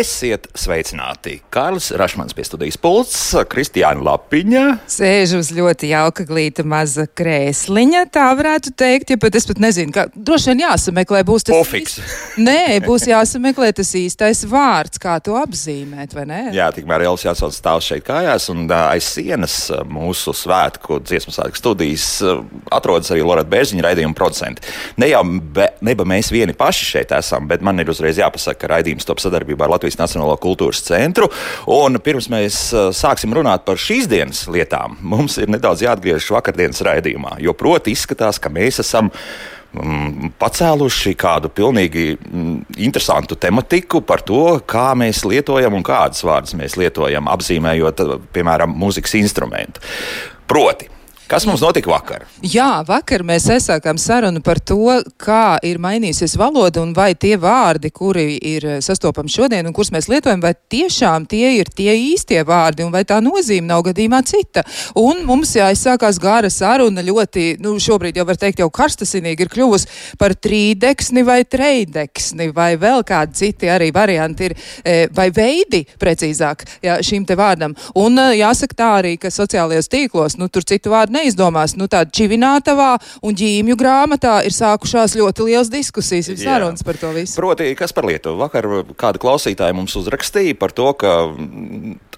[0.00, 1.34] Esiet sveicināti!
[1.52, 3.16] Kārlis Rašmans pie studijas pults,
[3.52, 4.62] Kristiāna Lapiņa.
[4.88, 9.92] Sēž uz ļoti jauka glīta maza krēsliņa, tā varētu teikt, ja pat es pat nezinu,
[9.92, 11.52] kā droši vien jāsameklē būs tas.
[11.52, 11.98] Pofiks.
[12.00, 12.38] Īst...
[12.40, 16.40] Nē, būs jāsameklē tas īstais vārds, kā to apzīmēt, vai ne?
[16.56, 22.08] Jā, tikmēr Lielas jāsauc stāvs šeit kājās, un aiz sienas mūsu svētku dziesmu svētku studijas
[22.72, 24.64] atrodas arī Loreta Bērziņa raidījuma producenti.
[25.02, 28.74] Ne jau be, neba mēs vieni paši šeit esam, bet man ir uzreiz jāpasaka, ka
[28.78, 31.28] raidījums top sadarbībā ar Latvijas Nacionālo kultūras centru.
[31.66, 36.82] Un pirms mēs uh, sāksim runāt par šīs dienas lietām, mums ir nedaudz jāatgriežas vakardienas
[36.86, 37.38] raidījumā.
[37.40, 44.60] Jo proti izskatās, ka mēs esam mm, pacēluši kādu pilnīgi mm, interesantu tematiku par to,
[44.66, 49.82] kā mēs lietojam un kādas vārdas mēs lietojam, apzīmējot, piemēram, mūzikas instrumentu.
[50.50, 50.90] Proti,
[51.30, 52.24] Kas mums notika vakar?
[52.42, 57.92] Jā, vakar mēs aizsākām sarunu par to, kā ir mainījusies valoda un vai tie vārdi,
[57.94, 62.82] kuri ir sastopami šodien un kurus mēs lietojam, vai tiešām tie ir tie īstie vārdi
[62.82, 64.64] un vai tā nozīme nav gadījumā cita.
[64.98, 70.18] Un mums jāizsākās gara saruna ļoti, nu, šobrīd jau var teikt, jau karstasinīgi ir kļuvusi
[70.18, 74.56] par trīdeksni vai treideksni vai vēl kādi citi arī varianti ir,
[75.14, 77.78] vai veidi, precīzāk, jā, šīm te vārdam.
[78.02, 81.76] Un jāsaka tā arī, ka sociālajos tīklos, nu, tur citu vārdu neizdomās.
[81.78, 82.92] Nu, tāda čivinātavā
[83.26, 87.38] un ģīmju grāmatā ir sākušās ļoti liels diskusijas un sarunas par to visu.
[87.40, 88.40] Proti, kas par Lietuvu?
[88.40, 88.68] Vakar
[89.00, 91.16] kāda klausītāja mums uzrakstīja par to, ka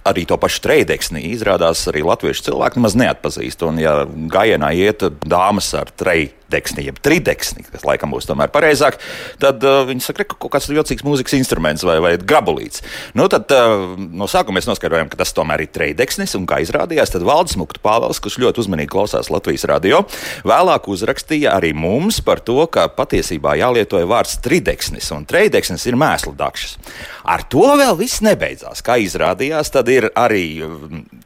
[0.09, 3.67] arī to pašu treideksni izrādās arī latviešu cilvēki nemaz neatpazīst.
[3.69, 8.99] Un, ja gājienā iet dāmas ar treideksni, deksni, jeb trideksni, kas laikam būs tomēr pareizāk,
[9.43, 12.85] tad uh, viņi saka, ka kaut kāds jocīgs mūzikas instruments vai, vai grabulīts.
[13.19, 17.15] Nu, tad uh, no sākuma mēs noskaidrojām, ka tas tomēr ir treideksnis, un kā izrādījās,
[17.15, 20.03] tad Valdis Mukta Pāvels, kurš ļoti uzmanīgi klausās Latvijas radio,
[20.49, 26.35] vēlāk uzrakstīja arī mums par to, ka patiesībā jālietoja vārds trideksnis, un treideksnis ir mēslu
[26.39, 26.79] dakšas.
[27.25, 28.83] Ar to vēl viss nebeidzās.
[28.85, 30.45] Kā izrādījās, tad ir arī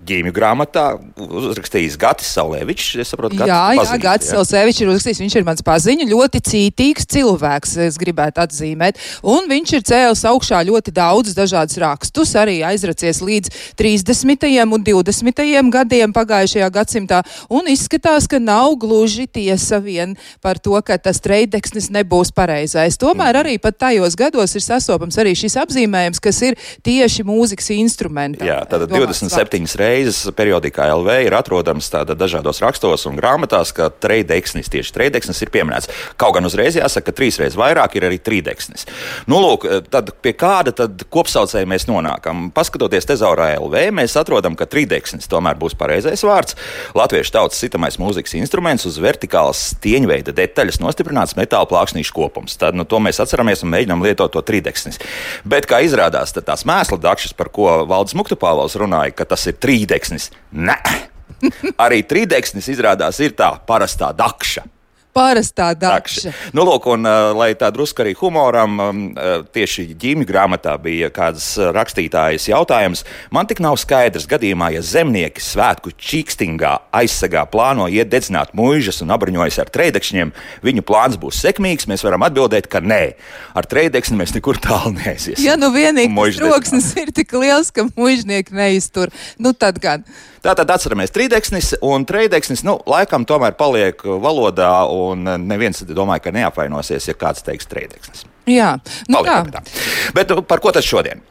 [0.06, 0.84] ģīmju grāmatā
[1.16, 2.92] uzrakstījis Gatis Saulēvičs.
[3.02, 4.30] Es saprotu, ka jā, jā, Gatis?
[4.32, 9.00] Saulēvičs ir uzrakstījis, viņš ir mans paziņu, ļoti cītīgs cilvēks, es gribētu atzīmēt.
[9.26, 14.46] Un viņš ir cēlis augšā ļoti daudz dažādus rakstus, arī aizracies līdz 30.
[14.64, 15.44] un 20.
[15.74, 17.22] gadiem pagājušajā gadsimtā.
[17.50, 22.98] Un izskatās, ka nav gluži tiesa vien par to, ka tas treideksnis nebūs pareizais.
[23.00, 28.44] Tomēr arī pat tajos gados ir sastopams arī šis apzīmējums, kas ir tieši mūzikas instruments.
[28.44, 29.95] Jā, tātad 27 reizes
[30.36, 35.90] periodikā LV ir atrodams dažādos rakstos un grāmatās, ka treideksnis, tieši treideksnis ir pieminēts.
[36.20, 38.86] Kaut gan uzreiz jāsaka, ka trīs reizes vairāk ir arī trīdeksnis.
[39.30, 42.48] Nu, lūk, tad pie kāda tad kopsaucēja mēs nonākam?
[42.56, 46.56] Paskatoties tezaurā LV, mēs atrodam, ka trīdeksnis tomēr būs pareizais vārds.
[46.96, 52.58] Latviešu tautas sitamais mūzikas instruments uz vertikālas stieņveida detaļas nostiprināts metāla plāksnīšu kopums.
[52.60, 55.00] Tad nu, to mēs atceramies un mēģinām lietot to trīdeksnis.
[55.46, 59.85] Bet, kā izrādās, tās mēsla dakšas, par ko Valdis Muktupāvals runāja, ka tas ir trīdeksnis.
[60.56, 60.76] Nē,
[61.82, 64.64] arī trīdeksnis izrādās ir tā parastā dakša
[65.16, 66.32] parastā dakša.
[66.56, 71.10] Nu, lūk, un, uh, lai tā drusku arī humoram, um, uh, tieši ģīmija grāmatā bija
[71.14, 73.04] kāds rakstītājas jautājums.
[73.34, 79.14] Man tik nav skaidrs, gadījumā, ja zemnieki svētku čīkstingā aizsegā plāno iet dedzināt mūžas un
[79.16, 80.32] apbruņojas ar treidekšņiem,
[80.66, 81.88] viņu plāns būs sekmīgs.
[81.90, 83.02] Mēs varam atbildēt, ka nē,
[83.56, 85.44] ar treidekšņiem mēs nekur tālu neaiziesim.
[85.46, 90.06] Ja nu vienīgi troksnis ir tik liels, ka mužnieki neiztur, nu tad gan.
[90.46, 97.08] Tātad atceramies trīdeksnis un treideksnis, nu, laikam tomēr paliek valodā, un neviens domāja, ka neapvainosies,
[97.10, 98.22] ja kāds teiks treideksnis.
[98.46, 98.76] Jā,
[99.10, 99.64] nu paliek tā.
[100.14, 101.24] Bet nu, par ko tas šodien?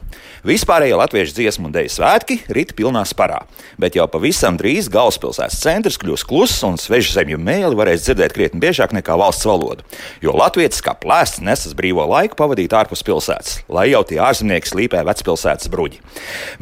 [0.46, 3.40] Vispārējie latviešu dziesmu un dēļu svētki rit pilnā sparā,
[3.82, 8.62] bet jau pavisam drīz galvaspilsētas centrs kļūs kluss un svešu zemju mēli varēs dzirdēt krietni
[8.62, 9.82] biežāk nekā valsts valodu.
[10.22, 15.02] Jo latvietis kā plēsts nesas brīvo laiku pavadīt ārpus pilsētas, lai jau tie ārzemnieki slīpē
[15.08, 15.98] vecpilsētas bruģi.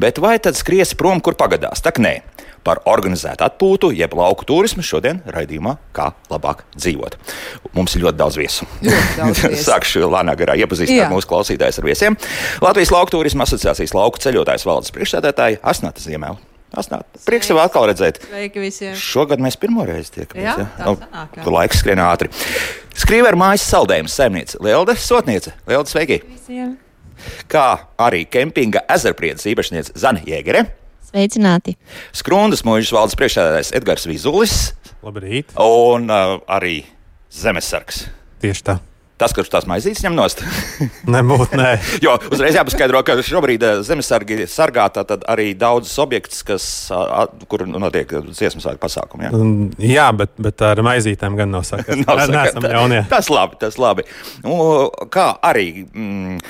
[0.01, 1.85] Bet vai tad skries prom, kur pagadās?
[1.85, 2.23] Tak nē
[2.65, 7.19] par organizētu atpūtu, jeb lauku turismu šodien raidījumā, kā labāk dzīvot.
[7.77, 8.69] Mums ir ļoti daudz viesu.
[9.69, 12.19] Sākšu lēnā garā iepazīstināt mūsu klausītājus ar viesiem.
[12.65, 16.41] Latvijas Lauku turisma asociācijas lauku ceļotājs valdes priekšsēdētāja Asnata Ziemēla.
[16.75, 18.19] Asnāt, prieks tev atkal redzēt.
[18.27, 18.95] Sveiki visiem.
[18.99, 20.47] Šogad mēs pirmo reizi tiekamies.
[20.49, 20.87] Jā, ja?
[20.89, 21.45] nu, sanāk, jā.
[21.55, 22.31] Laiks skrien ātri.
[22.99, 25.55] Skrīver mājas saldējums saimniece Lielda Sotniece.
[25.71, 26.19] Lielda, sveiki!
[26.27, 26.73] Visiem.
[27.51, 27.69] Kā
[28.03, 30.67] arī kempinga ezerpriedes īpašniece Zana Jēgere.
[31.15, 31.77] Sveicināti!
[32.11, 34.55] Skrundas mūžas valdes priekšsēdētājs Edgars Vizulis.
[35.07, 35.53] Labrīt!
[35.63, 36.81] Un uh, arī
[37.31, 38.09] zemesargs.
[38.43, 38.75] Tieši tā.
[39.15, 40.43] Tas, kurš tās maizītes ņem nost?
[41.15, 41.69] Nebūtu, nē.
[42.05, 44.89] jo uzreiz jāpaskaidro, ka šobrīd zemesargi sargā
[45.31, 46.67] arī daudzas objektus, kas,
[47.47, 49.29] kur notiek dziesmu svētku pasākumi.
[49.31, 49.47] Ja?
[49.87, 52.03] Jā, bet, bet ar maizītēm gan nav sakars.
[52.09, 52.99] nav sakars.
[53.15, 54.09] Tas labi, tas labi.
[54.43, 54.59] Nu,
[55.15, 55.69] kā arī.
[55.95, 56.43] Mm,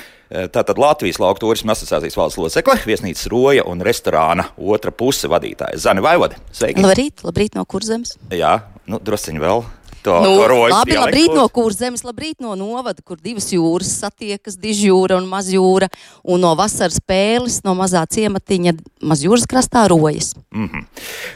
[0.51, 6.03] Tātad Latvijas lauka turisma asociācijas valsts locekle, viesnīcas roja un restorāna otra puse vadītāja Zana
[6.03, 6.39] Vaivode.
[6.51, 6.83] Sveiki!
[6.83, 8.17] Labrīt, labrīt no kurzemes.
[8.33, 8.57] Jā,
[8.89, 9.63] nu, drusciņi vēl.
[10.05, 14.53] To, Nu, to rojas labi, labrīt no kurzemes, labrīt no novada, kur divas jūras satiekas,
[14.61, 15.89] dižjūra un mazjūra,
[16.29, 20.35] un no vasaras pēles, no mazā ciematiņa mazjūras krastā rojas.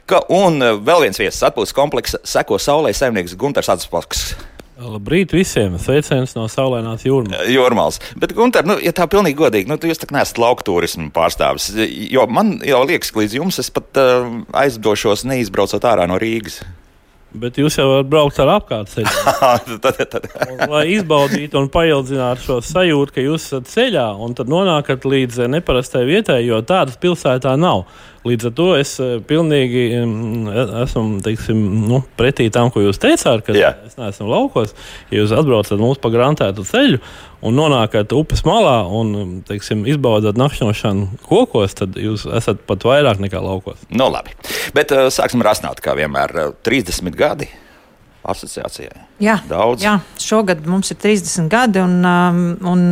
[0.05, 4.35] Ka, un eh, vēl viens viesis atpūtas kompleksa seko saulē saimnieks Gunārs Atspaks.
[4.79, 5.73] Labrīt visiem!
[5.81, 7.35] Sveiciens no saulēnās jūras.
[7.51, 7.99] Jormāls.
[8.19, 11.73] Bet, Gunter, nu, ja tā pilnīgi godīgi, nu, jūs tā kā neesat lauka turisma pārstāvis.
[12.07, 14.29] Jo man jau liekas, ka līdz jums es pat uh,
[14.63, 16.61] aizdošos neizbraucot ārā no Rīgas.
[17.29, 19.11] Bet jūs jau varat braukt ar apkārtceļu.
[20.71, 25.51] lai izbaudītu un paildzinātu šo sajūtu, ka jūs esat ceļā un tad nonākat līdz eh,
[25.59, 27.85] neparastai vietai, jo tādas pilsētā nav.
[28.27, 32.99] Līdz ar to es eh, pilnīgi mm, e- esmu teiksim, nu, pretī tam, ko jūs
[32.99, 33.71] teicāt, ka Jā.
[33.87, 34.75] es neesmu laukos.
[35.11, 36.99] Ja jūs atbraucat mūsu pagrantētu ceļu
[37.47, 43.23] un nonākat upes malā un mm, teiksim, izbaudat nakšņošanu kokos, tad jūs esat pat vairāk
[43.23, 43.87] nekā laukos.
[43.89, 44.35] nu, labi.
[44.75, 46.35] Bet uh, sāksim ar astnātu, kā vienmēr.
[46.49, 47.47] Uh, 30 gadi
[48.23, 49.05] asociācijai.
[49.23, 49.83] Jā, Daudz.
[49.83, 52.83] jā, šogad mums ir 30 gadi, un, um, un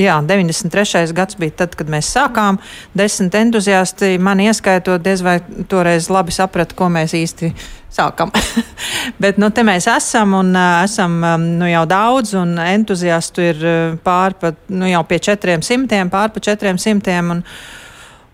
[0.00, 1.12] jā, 93.
[1.16, 2.60] gads bija tad, kad mēs sākām.
[2.96, 7.52] Desmit entuziasti, man ieskaitot, diez vai toreiz labi saprata, ko mēs īsti
[7.92, 8.32] sākam.
[9.22, 13.60] Bet nu, te mēs esam, un uh, esam um, nu, jau daudz, un entuziastu ir
[13.64, 17.20] uh, pār pa, nu, jau pie 400, pār pa 400.
[17.34, 17.44] Un,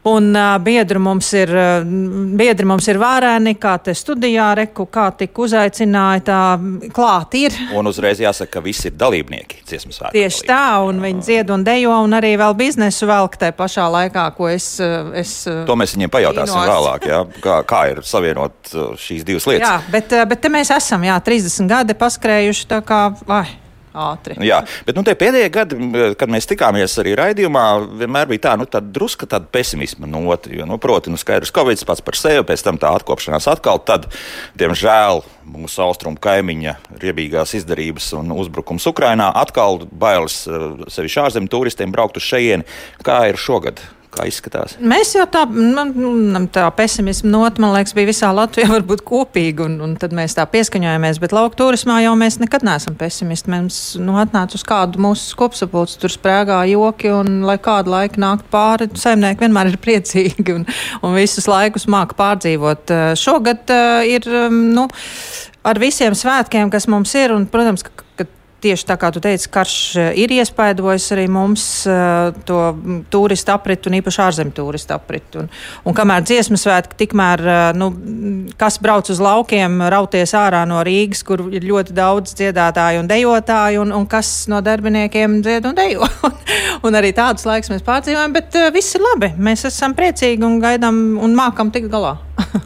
[0.06, 1.86] Un uh, biedri mums ir, uh,
[2.38, 6.40] biedri mums ir vārēni, kā te studijā reku, kā tik uzaicināja, tā
[6.94, 7.56] klāt ir.
[7.74, 10.14] Un uzreiz jāsaka, ka visi ir dalībnieki dziesmu svētku.
[10.14, 14.28] Tieši tā, un viņi dzied un dejo, un arī vēl biznesu velk tajā pašā laikā,
[14.38, 14.68] ko es.
[15.18, 15.34] es
[15.66, 16.70] To mēs viņiem pajautāsim Cīnos.
[16.70, 19.66] vēlāk, jā, kā, kā ir savienot šīs divas lietas.
[19.66, 23.44] Jā, bet, bet te mēs esam, jā, 30 gadi paskrējuši tā kā, vai,
[23.96, 24.36] ātri.
[24.46, 25.78] Jā, bet nu, pēdējie gadi,
[26.20, 27.64] kad mēs tikāmies arī raidījumā,
[28.02, 30.52] vienmēr bija tā, nu, tāda druska tāda pesimisma nota.
[30.52, 33.80] Jo, nu, proti, nu, skaidrs, ka Covid pats par sevi, pēc tam tā atkopšanās atkal,
[33.86, 34.06] tad,
[34.60, 41.94] diemžēl, mūsu austrumu kaimiņa riebīgās izdarības un uzbrukums Ukrainā atkal bailes eh, sevišķi ārzemju turistiem
[41.94, 42.66] braukt uz šejieni.
[43.06, 43.82] Kā ir šogad?
[44.16, 44.76] Kā izskatās?
[44.80, 49.76] Mēs jau tā, man, tā pesimisma nota, man liekas, bija visā Latvijā varbūt kopīga, un,
[49.84, 53.52] un tad mēs tā pieskaņojamies, bet lauka turismā jau mēs nekad neesam pesimisti.
[53.52, 58.48] Mums nu, atnāca uz kādu mūsu kopsapulci, tur sprēgā joki, un lai kādu laiku nākt
[58.52, 60.64] pāri, saimnieki vienmēr ir priecīgi un,
[61.04, 62.96] un visus laikus māca pārdzīvot.
[62.96, 64.88] Eh, Šogad uh, ir, um, nu,
[65.66, 68.28] ar visiem svētkiem, kas mums ir, un, protams, ka, ka
[68.66, 73.52] Tieši tā kā tu teici, karš eh, ir iespaidojis arī mums uh, to mm, turistu
[73.54, 75.44] apritu un īpaši ārzemju turistu apritu.
[75.44, 75.50] Un,
[75.86, 80.82] un kamēr dziesmu svētki, tikmēr, uh, nu, mm, kas brauc uz laukiem, rauties ārā no
[80.86, 85.78] Rīgas, kur ir ļoti daudz dziedātāju un dejotāju, un, un kas no darbiniekiem dzied un
[85.78, 86.10] dejo.
[86.86, 89.30] un arī tādus laikus mēs pārdzīvojam, bet viss ir labi.
[89.38, 92.16] Mēs esam priecīgi un gaidām un mākam tikt galā.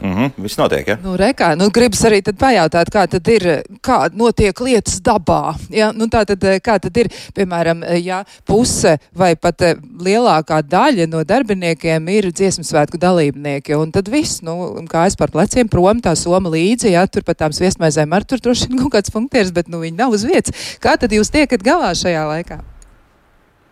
[0.01, 0.97] Mm -hmm, viss notiek, ja?
[1.03, 5.55] Nu, rekā, nu, gribas arī tad pajautāt, kā tad ir, kā notiek lietas dabā.
[5.69, 5.91] Ja?
[5.91, 10.61] Nu, tā tad, eh, kā tad ir, piemēram, eh, ja puse vai pat eh, lielākā
[10.61, 16.01] daļa no darbiniekiem ir dziesmu svētku dalībnieki, un tad viss, nu, kājas par pleciem prom,
[16.01, 19.51] tā soma līdzi, ja tur pat tām sviestmaizēm ar tur droši vien kaut kāds punktieris,
[19.51, 20.51] bet, nu, viņi nav uz vietas.
[20.79, 22.59] Kā tad jūs tiekat galā šajā laikā?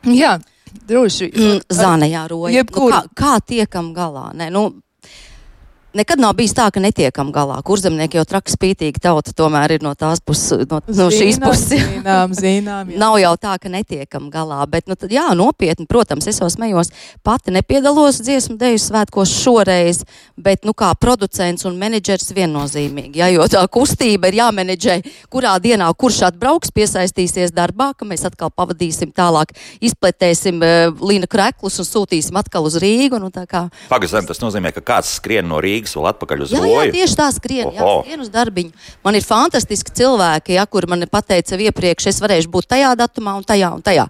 [0.03, 0.39] Jā,
[0.87, 1.31] droši.
[1.35, 2.53] Mm, Zana jāroja.
[2.53, 2.91] Jebkur.
[2.91, 4.31] Nu, kā, kā tiekam galā?
[4.33, 4.81] Nē, nu,
[5.89, 7.55] Nekad nav bijis tā, ka netiekam galā.
[7.65, 11.81] Kurzemnieki jau traki spītīgi tauta tomēr ir no tās puses, no, no šīs puses.
[11.81, 12.91] Zinām, zinām.
[12.93, 16.91] Nav jau tā, ka netiekam galā, bet, nu, tad, jā, nopietni, protams, es jau smējos,
[17.25, 20.03] pati nepiedalos dziesmu deju svētkos šoreiz,
[20.37, 24.99] bet, nu, kā producents un menedžers viennozīmīgi, jā, jo tā kustība ir jāmenedžē,
[25.33, 31.81] kurā dienā kurš atbrauks, piesaistīsies darbā, ka mēs atkal pavadīsim tālāk, izpletēsim uh, līna kreklus
[31.81, 33.65] un sūtīsim atkal uz Rīgu, nu, tā kā.
[33.89, 36.93] Pagaidām, tas nozīmē, ka kāds skrien no Rīgas vēl atpakaļ uz Jā, jā, Roju.
[36.97, 38.71] tieši tā skrien, jā, skrien uz darbiņu.
[39.05, 43.47] Man ir fantastiski cilvēki, ja, kur man pateica iepriekš, es varēšu būt tajā datumā un
[43.47, 44.07] tajā un tajā.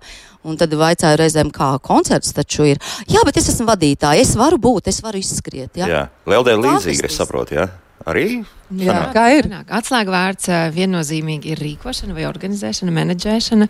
[0.48, 2.80] Un tad vaicāju reizēm, kā koncerts taču ir.
[3.12, 5.76] Jā, bet es esmu vadītāja, es varu būt, es varu izskriet.
[5.76, 5.88] Jā.
[5.92, 7.68] Jā, Lieldē līdzīgi, es saprotu, jā.
[8.08, 8.46] Arī?
[8.70, 9.14] Jā, sanāk?
[9.16, 9.50] kā ir?
[9.80, 13.70] Atslēgvārds viennozīmīgi ir rīkošana, vai organizēšana, menedžēšana.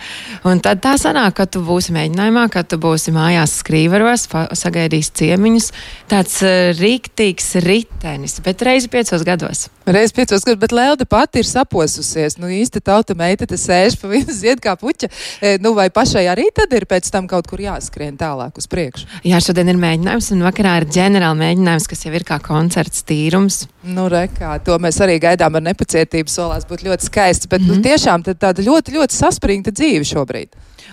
[0.50, 4.28] Un tad tā sanāk, ka tu būsi mēģinājumā, ka tu būsi mājās skrīveros,
[4.60, 5.72] sagaidīsi ciemiņus.
[6.12, 6.40] Tāds
[6.80, 9.70] rīktīgs ritenis, bet reizi piecos gados.
[9.90, 12.36] Reiz piecos gadus, bet Lelde pati ir saposusies.
[12.38, 15.10] Nu, īsti tauta meita te sēž pa vienu zied kā puķa.
[15.42, 19.08] E, nu, vai pašai arī tad ir pēc tam kaut kur jāskrien tālāk uz priekšu?
[19.26, 23.64] Jā, šodien ir mēģinājums, un vakarā ir ģenerāla mēģinājums, kas jau ir kā koncerts tīrums.
[23.90, 26.30] Nu, rekā, to mēs arī gaidām ar nepacietību.
[26.30, 27.70] Solās būt ļoti skaists, bet mm -hmm.
[27.70, 27.84] nu, Mhm.
[27.84, 30.50] tiešām tad tāda ļoti, ļoti saspringta dzīve šobrīd.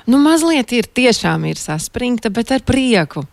[0.07, 3.25] Nu, mazliet ir tiešām ir saspringta, bet ar prieku.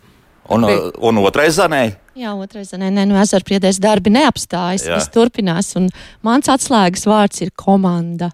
[0.49, 0.63] Un,
[0.97, 5.89] un otrais zanē, Jā, otrais, nē, nē, nu, ezerpriedēs darbi neapstājas, viss turpinās, un
[6.21, 8.31] mans atslēgas vārds ir komanda.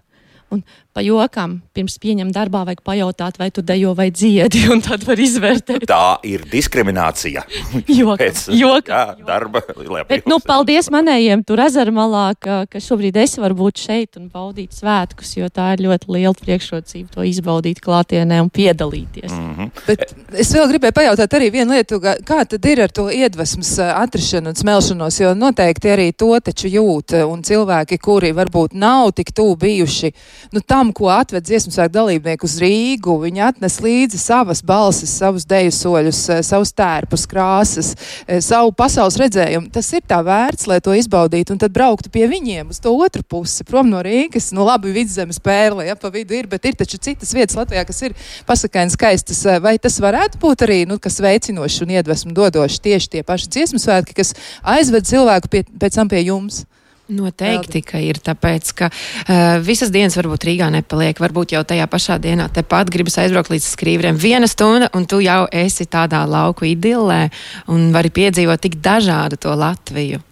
[0.50, 0.62] Un
[0.94, 5.20] pa jokam, pirms pieņem darbā, vajag pajautāt, vai tu dejo vai dziedi, un tad var
[5.22, 5.86] izvērtēt.
[5.90, 7.44] tā ir diskriminācija.
[8.00, 13.16] Jokam, Pēc jokam, jā, darba lielajā Bet, nu, paldies manējiem tur ezermalā, ka, ka šobrīd
[13.22, 17.82] es varu būt šeit un baudīt svētkus, jo tā ir ļoti liela priekšrocība to izbaudīt
[17.84, 19.30] klātienē un piedalīties.
[19.30, 19.70] Mm.
[19.86, 24.52] Bet es vēl gribēju pajautāt arī vienu lietu, kā, tad ir ar to iedvesmas atrašanu
[24.52, 29.56] un smelšanos, jo noteikti arī to taču jūt, un cilvēki, kuri varbūt nav tik tuvu
[29.60, 30.12] bijuši,
[30.56, 35.44] nu tam, ko atved dziesmu svēku dalībnieku uz Rīgu, viņi atnes līdzi savas balsis, savus
[35.48, 37.90] deju soļus, ā, savus tērpus, krāsas,
[38.24, 39.68] ā, savu pasaules redzējumu.
[39.74, 43.20] Tas ir tā vērts, lai to izbaudītu, un tad brauktu pie viņiem uz to otru
[43.28, 46.96] pusi, prom no Rīgas, nu labi, vidzemes pērle, ja pa vidu ir, bet ir taču
[46.96, 48.16] citas vietas Latvijā, kas ir
[48.48, 49.44] pasakaini skaistas.
[49.60, 53.84] Vai tas varētu būt arī, nu, kas veicinoši un iedvesmu dodoši tieši tie paši dziesmu
[53.84, 54.32] svētki, kas
[54.64, 56.64] aizved cilvēku pie, pēc tam pie jums?
[57.10, 61.18] Noteikti, ka ir tāpēc, ka uh, visas dienas varbūt Rīgā nepaliek.
[61.20, 65.42] Varbūt jau tajā pašā dienā tepat gribas aizbraukt līdz skrīvriem viena stunda, un tu jau
[65.50, 67.24] esi tādā lauku idillē
[67.72, 70.22] un vari piedzīvot tik dažādu to Latviju.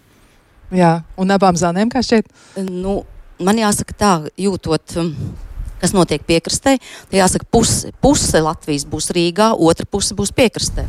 [0.75, 2.29] Jā, un abām zānēm kā šķiet?
[2.69, 3.01] Nu,
[3.43, 4.97] man jāsaka tā, jūtot.
[5.01, 5.13] um,
[5.79, 6.75] Kas notiek piekrastē?
[7.09, 10.85] Tad jāsaka, puse, puse Latvijas būs Rīgā, otra puse būs piekrastē.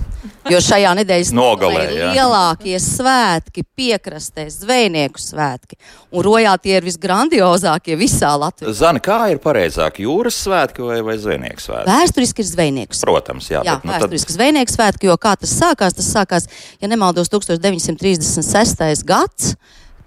[0.50, 5.78] Jo šajā nedēļas Nogalē, ir lielākie svētki, piekrastē, zvejnieku svētki.
[6.10, 8.72] Un rojā tie ir visgrandiozākie visā Latvijā.
[8.74, 11.90] Zani, kā ir pareizāk, jūras svētki vai, vai zvejnieku svētki?
[11.92, 13.10] Vēsturiski ir zvejnieku svētki.
[13.10, 13.60] Protams, jā.
[13.62, 16.48] Jā, bet, nu, tad, vēsturiski zvejnieku svētki, jo kā tas sākās, tas sākās,
[16.82, 19.06] ja nemaldos, 1936.
[19.06, 19.54] gads.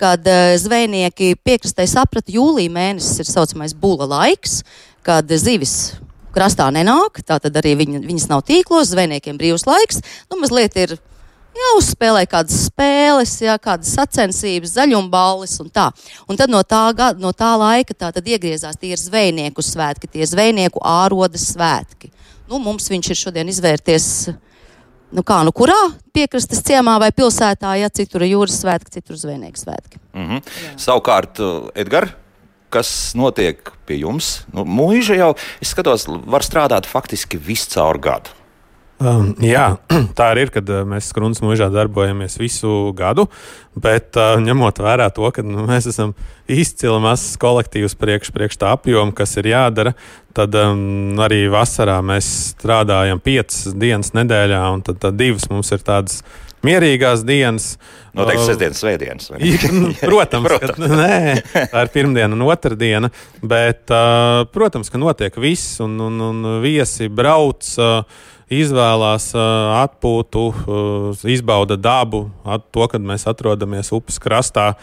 [0.02, 4.62] Kad uh, zvejnieki piekrastē saprata, jūlija mēnesis ir saucamais būla laiks,
[5.06, 5.94] kad zivis
[6.34, 10.02] krastā nenāk, tātad arī viņi, viņas nav tīklos, zvejniekiem brīvs laiks.
[10.32, 10.96] Nu, mazliet ir
[11.58, 15.90] jāuzspēlē kādas spēles, jā, kādas sacensības, zaļumballes un tā.
[16.30, 16.88] Un tad no tā,
[17.20, 22.10] no tā laika tā tad iegriezās tie zvejnieku svētki, tie zvejnieku ārodas svētki.
[22.50, 24.10] Nu, mums viņš ir šodien izvērties.
[25.14, 25.78] Nu kā, nu kurā
[26.16, 30.02] piekrastes ciemā vai pilsētā, ja citur ir jūras svētki, citur zvejnieku svētki.
[30.14, 30.42] mm -hmm.
[30.78, 32.12] Savukārt, uh, Edgars,
[32.70, 34.46] kas notiek pie jums?
[34.54, 38.30] Nu, mūža jau, es skatos, var strādāt faktiski visu caur gadu.
[39.02, 39.66] Um, jā,
[40.18, 43.28] tā arī ir, kad uh, mēs Skrunas mūžā darbojamies visu gadu,
[43.80, 46.14] bet uh, ņemot vērā to, ka nu, mēs esam
[46.52, 49.96] izcili mazs kolektīvs priekš, priekš tā apjoma, kas ir jādara,
[50.38, 55.86] tad um, arī vasarā mēs strādājam piecas dienas nedēļā, un tad, tad divas mums ir
[55.86, 56.22] tādas
[56.66, 57.74] mierīgās dienas.
[58.14, 59.32] Noteikti sestdienas, svētdienas.
[59.44, 60.78] Jā, nu, protams, Protams.
[60.78, 63.10] Ka, nē, tā ir pirmdiena un otrdiena.
[63.42, 70.44] Bet, uh, protams, ka notiek viss, un, un, un viesi brauc, uh, izvēlās uh, atpūtu,
[70.52, 74.74] uh, izbauda dabu, at, to, kad mēs atrodamies upes krastā.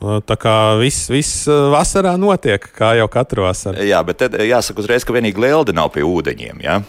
[0.00, 3.84] Uh, tā kā viss, viss vasarā notiek, kā jau katru vasaru.
[3.84, 6.62] Jā, bet jāsaka uzreiz, ka vienīgi Lielda nav pie ūdeņiem.
[6.64, 6.80] Jā,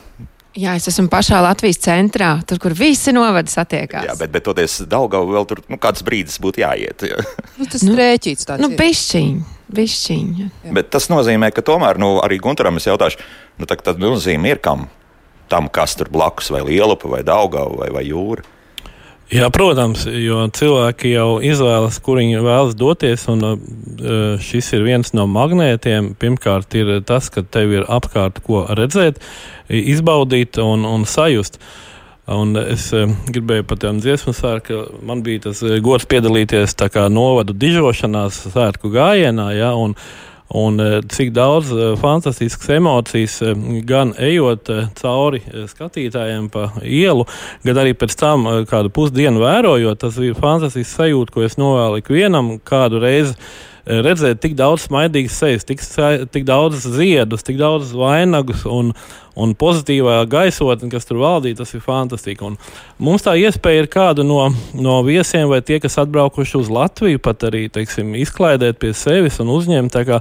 [0.60, 4.04] Jā, es esmu pašā Latvijas centrā, tur, kur visi novadi satiekās.
[4.10, 7.08] jā bet, bet toties Daugau vēl tur nu, kāds brīdis būtu jāiet.
[7.08, 7.24] Jā.
[7.62, 8.64] Nu, tas nu, rēķīts tāds.
[8.64, 8.80] Nu, ir.
[8.80, 9.36] bišķiņ,
[9.78, 10.32] bišķiņ.
[10.42, 10.74] Jā.
[10.76, 13.22] Bet tas nozīmē, ka tomēr nu, arī Gunteram es jautāšu,
[13.62, 14.90] nu, tā, tad nozīme ir kam
[15.52, 18.44] tam, kas tur blakus, vai Lielupa, vai Daugava, vai, vai Jūra.
[19.32, 23.24] Jā, protams, jo cilvēki jau izvēlas, kur viņi vēlas doties.
[23.32, 26.12] Un, uh, šis ir viens no magnētiem.
[26.20, 29.24] Pirmkārt, ir tas, ka tev ir apkārt ko redzēt,
[29.72, 31.62] izbaudīt un, un sajust.
[32.32, 36.76] Un es eh, gribēju pat tādam dziesmu svētku, ka man bija tas eh, gods piedalīties
[37.10, 39.48] novadu dižošanās svētku gājienā.
[39.58, 39.96] Ja, un,
[40.54, 43.56] Un eh, cik daudz eh, fantastiskas emocijas, eh,
[43.88, 44.68] gan ejot
[45.00, 45.40] cauri
[45.72, 47.26] skatītājiem pa ielu,
[47.64, 52.58] gan arī pēc tam kādu pusdienu vērojot, tas bija fantastisks sajūta, ko es novēlu ikvienam
[52.68, 53.38] kādu reizi.
[53.82, 55.80] Redzēt tik daudz smaidīgas sejas, tik,
[56.30, 58.92] tik daudz ziedus, tik daudz vainagus un,
[59.40, 62.44] un pozitīvā gaisotne, kas tur valdīja, tas ir fantastiski.
[62.46, 62.58] Un
[63.02, 64.40] mums tā iespēja ir kādu no,
[64.76, 69.54] no viesiem vai tie, kas atbraukuši uz Latviju, pat arī teiksim, izklaidēt pie sevis un
[69.54, 70.00] uzņemt.
[70.08, 70.20] Kā,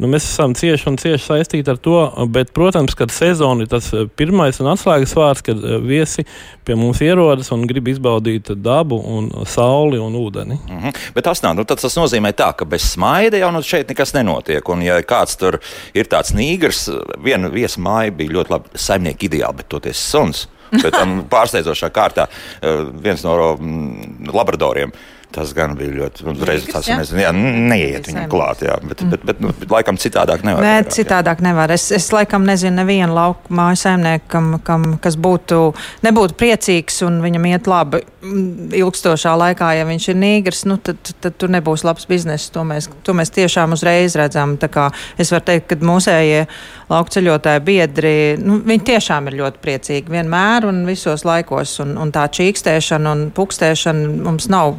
[0.00, 1.96] nu, mēs esam cieši un cieši saistīti ar to,
[2.32, 6.26] bet, protams, kad sezona ir tas eh, pirmais un atslēgas vārds, kad eh, viesi
[6.66, 10.58] pie mums ierodas un grib izbaudīt dabu, un sauli un ūdeni.
[10.68, 11.00] Mm -hmm.
[11.14, 11.56] Bet tas nav.
[11.56, 14.68] Nu, tas nozīmē, tā, ka bez smaida jau nu, šeit nekas nenotiek.
[14.68, 15.58] Un, ja kāds tur
[15.94, 16.88] ir tāds nīgrs,
[17.24, 20.46] viena viesa māja bija ļoti labi saimnieka ideāli, bet toties suns.
[20.70, 24.92] Bet tam pārsteidzošā kārtā eh, viens no mm, labradoriem
[25.34, 26.26] Tas gan bija ļoti.
[26.32, 26.98] Uzreiz Rīgas, tas jā?
[27.00, 30.64] nezinu, jā, neiet viņam klāt, jā, bet, bet, bet, nu, laikam citādāk nevar.
[30.64, 30.96] Nē, vairāk, jā.
[30.98, 31.74] citādāk nevar.
[31.74, 35.60] Es, es laikam nezinu nevienu lauku māju saimnieku, kam, kam, kas būtu,
[36.06, 39.70] nebūtu priecīgs un viņam iet labi mm, ilgstošā laikā.
[39.78, 42.50] Ja viņš ir nīgrs, nu, tad, tad, tad tur nebūs labs bizness.
[42.54, 44.58] To mēs, to mēs tiešām uzreiz redzam.
[44.60, 46.44] Tā kā Es varu teikt, ka mūsējie
[46.90, 51.76] lauku ceļotāji biedri, nu, viņi tiešām ir ļoti priecīgi vienmēr un visos laikos.
[51.84, 54.74] Un, un tā čīkstēšana un pukstēšana mums nav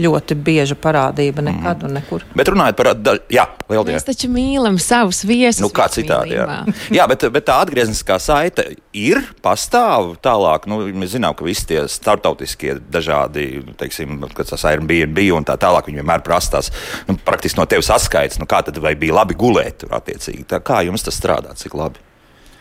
[0.00, 2.24] ļoti bieža parādība nekad un nekur.
[2.36, 2.90] Bet runājot par.
[3.02, 3.98] Da, jā, Lieldies.
[3.98, 5.62] Mēs taču mīlam savus viesus.
[5.64, 6.36] Nu, kā citādi.
[6.36, 6.62] Jā,
[6.98, 10.68] jā bet, bet tā atgriezniskā saite ir, pastāv tālāk.
[10.70, 15.88] Nu, mēs zinām, ka visi tie startautiskie dažādi, teiksim, kas tas Airbnb un tā tālāk,
[15.90, 16.72] viņi vienmēr prastās
[17.08, 20.46] nu, praktiski no tevis atskaits, nu, kā tad vai bija labi gulēt tur attiecīgi.
[20.52, 22.11] Tā, kā jums tas strādā, cik labi?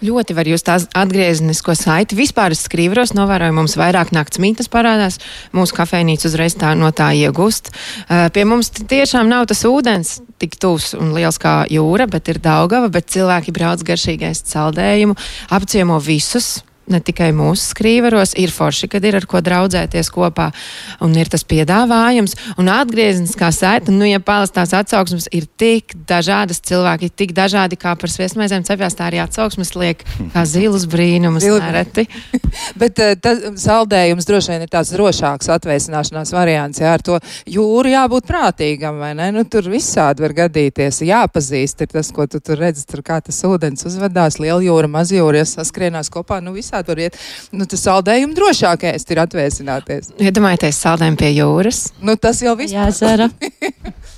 [0.01, 2.17] Ļoti var jūs tās atgriezenisko saiti.
[2.17, 5.19] Vispār es skrīvros, novēroju, mums vairāk nakts mītnes parādās.
[5.53, 7.69] Mūsu kafejnīca uzreiz tā no tā iegūst.
[7.71, 12.41] Uh, pie mums tiešām nav tas ūdens tik tūs un liels kā jūra, bet ir
[12.41, 15.17] Daugava, bet cilvēki brauc garšīgais saldējumu,
[15.53, 16.63] apciemo visus.
[16.89, 20.47] Ne tikai mūsu skrīveros, ir forši, kad ir ar ko draudzēties kopā,
[21.05, 22.33] un ir tas piedāvājums.
[22.59, 27.93] Un atgriezniskā saita, nu, ja palastās atsauksmes, ir tik dažādas cilvēki, ir tik dažādi kā
[27.99, 30.01] par sviestmaizēm cepjās, tā arī atsauksmes liek
[30.33, 32.07] kā zilus brīnumus nereti.
[32.81, 36.81] Bet eh, tas saldējums droši vien ir tāds drošāks atvēsināšanās variants.
[36.81, 39.29] Jā, ar to jūru jābūt prātīgam, vai ne?
[39.35, 41.03] Nu, tur visādi var gadīties.
[41.07, 45.13] Jāpazīst ir tas, ko tu tur redzi, tur kā tas ūdens uzvedās, liela jūra, maz
[45.13, 47.19] jūra, ja saskrienās kopā, nu visādi var iet.
[47.53, 50.13] Nu, tas saldējums drošākais ir atvēsināties.
[50.21, 51.83] Iedomājieties, saldējumu pie jūras.
[52.01, 52.73] Nu, tas jau viss.
[52.73, 53.29] Jāzara.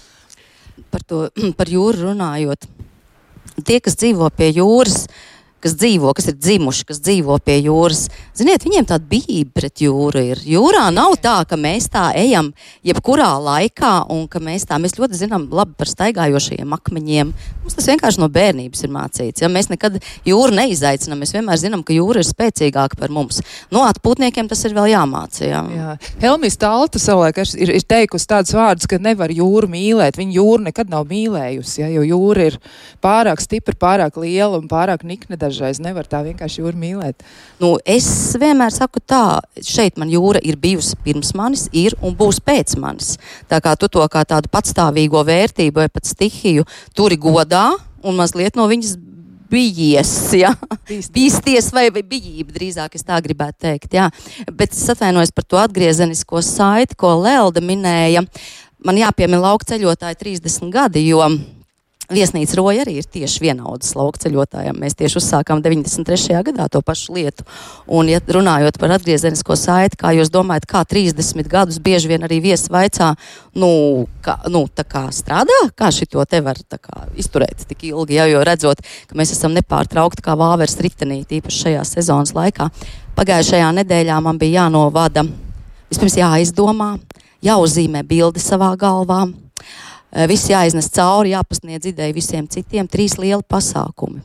[0.93, 1.25] par, to,
[1.57, 2.69] par jūru runājot.
[3.65, 5.03] Tie, kas dzīvo pie jūras,
[5.63, 10.23] kas dzīvo, kas ir dzimuši, kas dzīvo pie jūras, ziniet, viņiem tāda bijība pret jūru
[10.33, 10.41] ir.
[10.47, 12.51] Jūrā nav tā, ka mēs tā ejam
[12.85, 17.33] jebkurā laikā, un ka mēs tā, mēs ļoti zinām labi par staigājošajiem akmeņiem.
[17.63, 19.43] Mums tas vienkārši no bērnības ir mācīts.
[19.43, 23.39] Ja mēs nekad jūru neizaicinām, mēs vienmēr zinām, ka jūra ir spēcīgāka par mums.
[23.71, 25.45] No atpūtniekiem tas ir vēl jāmāca.
[25.47, 25.63] Jā.
[25.73, 25.95] Jā.
[26.23, 30.19] Helmijas Talta savulaik ir, ir teikusi tādus vārdus, ka nevar jūru mīlēt.
[30.19, 32.59] Viņa jūru nekad nav mīlējusi, ja, jo jūra ir
[33.03, 35.79] pārāk stipra, pārāk liela un pārāk nikna dažreiz.
[35.83, 37.23] Nevar tā vienkārši jūru mīlēt.
[37.61, 38.07] Nu, es
[38.41, 43.15] vienmēr saku tā, šeit man jūra ir bijusi pirms manis, ir un būs pēc manis.
[43.47, 46.65] Tā kā tu to kā tādu patstāvīgo vērtību vai pat stihiju
[46.97, 47.69] turi godā
[48.03, 48.97] un mazliet no viņas
[49.53, 50.11] bijies,
[50.41, 50.53] ja?
[50.89, 53.93] bīsties vai, vai bijība, drīzāk es tā gribētu teikt.
[53.93, 54.09] Jā.
[54.51, 58.25] Bet es atvainojos par to atgriezenisko saiti, ko Lelda minēja.
[58.83, 61.21] Man jāpiemina lauka ceļotāji 30 gadi, jo
[62.11, 64.75] Viesnīca Roja arī ir tieši vienaudas lauka ceļotājiem.
[64.81, 66.41] Mēs tieši uzsākām 93.
[66.49, 67.45] gadā to pašu lietu.
[67.87, 72.41] Un, ja runājot par atgriezenisko saiti, kā jūs domājat, kā 30 gadus bieži vien arī
[72.43, 73.13] viesi vaicā,
[73.55, 73.69] nu,
[74.25, 78.43] kā, nu, tā kā strādā, kā šito te var kā izturēt tik ilgi, ja, jo
[78.43, 82.67] redzot, ka mēs esam nepārtraukti kā vāveres ritenī, tīpaši šajā sezonas laikā.
[83.15, 85.23] Pagājušajā nedēļā man bija jānovada,
[85.87, 86.97] vispirms jāizdomā,
[87.45, 89.23] jāuzzīmē bildi savā galvā.
[90.13, 92.87] Eh, Viss jāiznes cauri, jāpasniedz ideja visiem citiem.
[92.87, 94.21] Trīs lieli pasākumi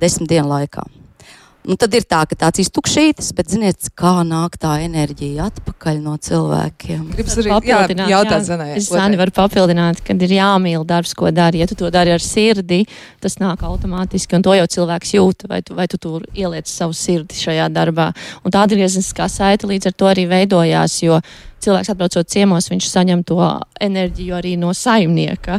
[0.00, 0.84] desmit dienu laikā.
[1.66, 6.12] Nu, tad ir tā, ka tāds iztukšītis, bet ziniet, kā nāk tā enerģija atpakaļ no
[6.22, 7.08] cilvēkiem.
[7.16, 8.46] Gribas arī jā, Papildināt, jautāt, jā.
[8.46, 8.68] Zanai.
[8.78, 11.64] Es Zani varu papildināt, kad ir jāmīl darbs, ko dari.
[11.64, 12.84] Ja tu to dari ar sirdi,
[13.24, 16.94] tas nāk automātiski, un to jau cilvēks jūt, vai tu, vai tu tur ieliec savu
[16.94, 18.12] sirdi šajā darbā.
[18.46, 21.18] Un tā atgriezniskā saita līdz ar to arī veidojās, jo
[21.66, 23.42] cilvēks atbraucot ciemos, viņš saņem to
[23.82, 25.58] enerģiju arī no saimnieka.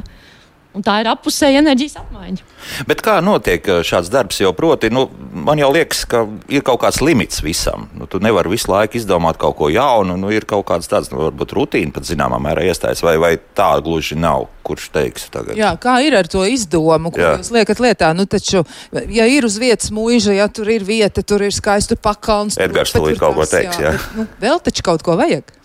[0.77, 2.43] Un tā ir apusēja enerģijas apmaiņa.
[2.89, 4.37] Bet kā notiek uh, šāds darbs?
[4.43, 7.87] Jo, proti, nu, man jau liekas, ka ir kaut kāds limits visam.
[7.97, 10.19] Nu, tu nevari visu laiku izdomāt kaut ko jaunu.
[10.21, 13.71] Nu, ir kaut kāds tāds, nu, varbūt rutīna pat zināmā mērā iestājas, vai, vai tā
[13.81, 14.47] gluži nav.
[14.67, 15.55] Kurš teiks tagad?
[15.55, 17.35] Jā, kā ir ar to izdomu, ko Jā.
[17.39, 18.09] jūs liekat lietā?
[18.17, 22.57] Nu, taču, ja ir uz vietas mūža, ja tur ir vieta, tur ir skaisti pakalns.
[22.59, 23.93] tur Edgars tur kaut ko teiks, jā.
[23.95, 25.55] bet, Nu, vēl taču kaut ko vajag.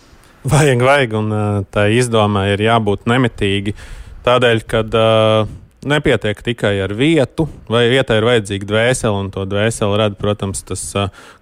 [0.42, 3.74] Vajag, vajag, un uh, tā izdomai ir jābūt nemitīgi.
[4.22, 5.52] Tādēļ, ka uh,
[5.84, 10.84] nepietiek tikai ar vietu, vai vietai ir vajadzīga dvēsele, un to dvēseli rada, protams, tas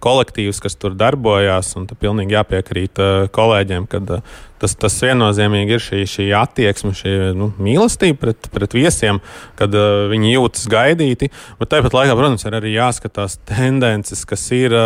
[0.03, 1.75] kolektīvs, kas tur darbojās.
[1.79, 3.01] Un tam pilnīgi jāpiekrīt
[3.37, 4.03] kolēģiem, ka
[4.61, 9.21] tas, tas viennozīmīgi ir šī, šī attieksme, šī nu, mīlestība pret, pret viesiem,
[9.61, 9.77] kad
[10.13, 11.31] viņi jūtas gaidīti.
[11.61, 14.77] Bet tāpat laikā, protams, ir arī jāskatās tendences, kas ir.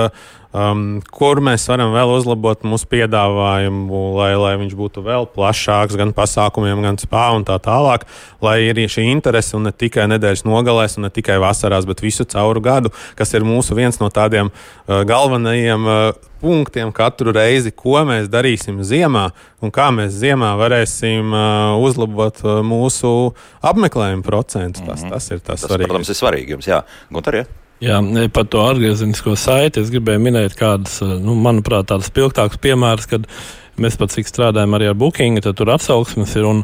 [0.54, 6.12] Um, kur mēs varam vēl uzlabot mūsu piedāvājumu, lai, lai viņš būtu vēl plašāks, gan
[6.14, 8.04] pasākumiem, gan spā un tā tālāk,
[8.38, 12.22] lai ir šī interese un ne tikai nedēļas nogalēs, un ne tikai vasarās, bet visu
[12.30, 15.90] cauru gadu, kas ir mūsu viens no tādiem uh, galvenajiem.
[15.90, 19.30] Uh, punktiem katru reizi, ko mēs darīsim ziemā,
[19.64, 23.32] un kā mēs ziemā varēsim uh, uzlabot uh, mūsu
[23.64, 24.84] apmeklējumu procentu.
[24.84, 25.12] Tas, mm -hmm.
[25.16, 25.88] tas ir tas, Tas, svarīgais.
[25.88, 26.68] protams, ir svarīgi jums.
[26.68, 27.63] Jā, Gunter, ja?
[27.82, 27.98] Jā,
[28.32, 33.26] par to atgriezenisko saiti es gribēju minēt kādas, nu, manuprāt, tādas spilgtākas piemēras, kad
[33.80, 36.46] mēs pat cik strādājam arī ar bookingu, tad tur atsauksmes ir.
[36.46, 36.62] Un,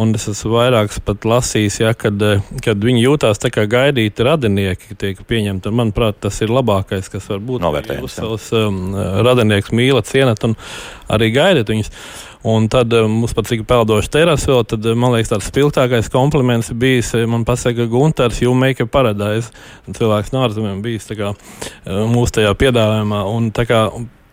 [0.00, 4.26] un es esmu vairākas pat lasījis, ja, kad, eh, kad viņi jūtās tā kā gaidīti
[4.26, 5.72] radinieki, tiek pieņemti.
[5.72, 7.64] Un, manuprāt, tas ir labākais, kas var būt.
[7.64, 8.92] Novērtējums, Jūs savus um,
[9.24, 10.56] radinieks mīlat, cienat un
[11.08, 11.92] arī gaidat viņus.
[12.42, 16.08] Un tad um, mums pat cik peldoši teras vēl, tad um, man liekas tāds spilgtākais
[16.12, 19.52] kompliments bijis, eh, man pasaka Gunters, you make a paradise.
[19.90, 21.34] Cilvēks no ārzemēm bijis kā
[21.84, 23.26] mūsu tajā piedāvājumā.
[23.28, 23.82] Un kā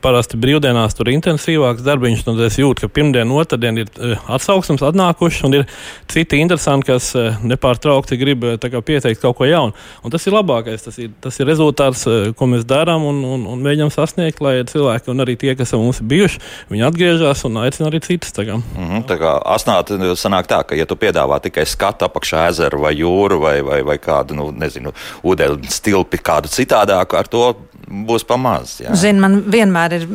[0.01, 4.83] parasti brīvdienās tur ir intensīvāks darbiņš, un es jūtu, ka pirmdien, otrdien ir uh, atsauksmes
[4.85, 5.65] atnākušas, un ir
[6.11, 9.75] citi interesanti, kas uh, nepārtraukti grib tā kā pieteikt kaut ko jaunu.
[10.03, 12.05] Un tas ir labākais, tas ir, tas ir rezultāts,
[12.37, 16.01] ko mēs darām un, un, un mēģinām sasniegt, lai cilvēki, un arī tie, kas mums
[16.01, 18.33] ir bijuši, viņi atgriežas un aicina arī citus.
[18.35, 18.57] tā kā.
[18.57, 22.81] Mm -hmm, tā kā asnāt sanāk tā, ka, ja tu piedāvā tikai skatu apakšā ezeru
[22.81, 27.55] vai jūru vai, vai, vai kādu, nu, nezinu, ūdens stilpi, kādu citādāku, ar to
[27.87, 28.81] būs pamazs.
[28.83, 28.95] jā.
[28.95, 30.05] Zini, man vienmēr ir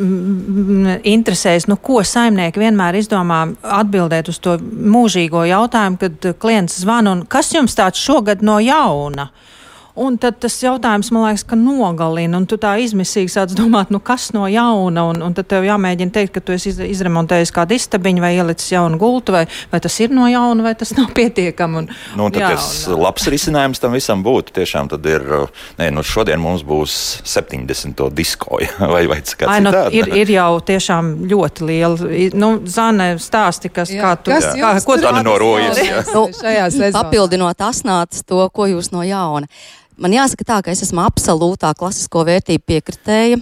[1.08, 3.44] interesējis, nu, ko saimnieki vienmēr izdomā
[3.80, 9.30] atbildēt uz to mūžīgo jautājumu, kad klients zvana un kas jums tāds šogad no jauna?
[9.94, 13.98] Un tad tas jautājums, man liekas, ka nogalina, un tu tā izmisīgi sāc domāt, nu
[14.00, 17.76] kas no jauna, un, un tad tev jāmēģina teikt, ka tu esi iz- izremontējis kādu
[17.76, 21.82] istabiņu vai ielicis jaunu gultu, vai, vai tas ir no jauna, vai tas nav pietiekami.
[21.82, 25.26] Un, Nu, tad, jā, kas un, labs risinājums tam visam būtu, tiešām tad ir,
[25.76, 26.96] nē, nu šodien mums būs
[27.28, 28.00] 70.
[28.16, 32.10] disko, ja, vai, vai kāds Ai, nu, ir, ir jau tiešām ļoti liela.
[32.32, 36.00] Nu, Zane, stāsti, kas, Jā, kā tu, kas kā, ko tu Zane no Rojas, jā.
[36.16, 36.26] Nu?
[36.96, 39.48] Papildinot asnāts to, ko jūs no jauna.
[40.00, 43.40] Man jāsaka tā, ka es esmu absolūtā klasisko vērtību piekritēja.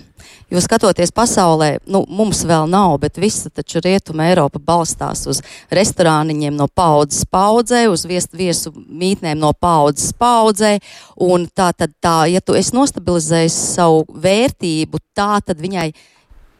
[0.51, 6.57] Jo skatoties pasaulē, nu, mums vēl nav, bet visa taču rietuma Eiropa balstās uz restorāniņiem
[6.59, 10.77] no paudzes paudzē, uz vies, viesu mītnēm no paudzes paudzē.
[11.23, 15.89] Un tā tad, tā, ja tu esi nostabilizējis savu vērtību, tā tad viņai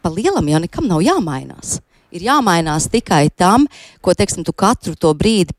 [0.01, 1.81] pa lielam jau nekam nav jāmainās.
[2.15, 3.67] Ir jāmainās tikai tam,
[4.03, 5.55] ko, teiksim, tu katru to brīdi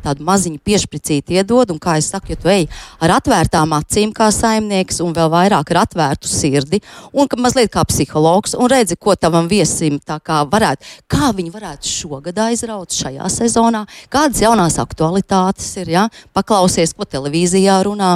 [0.00, 2.66] tādu maziņu piešpricīti iedod, un, kā es saku, ja tu ej
[3.02, 7.84] ar atvērtām acīm kā saimnieks, un vēl vairāk ar atvērtu sirdi, un ka mazliet kā
[7.88, 13.28] psihologs, un redzi, ko tavam viesim tā kā varētu, kā viņi varētu šogad aizraut šajā
[13.32, 16.06] sezonā, kādas jaunās aktualitātes ir, ja?
[16.36, 18.14] paklausies, ko televīzijā runā.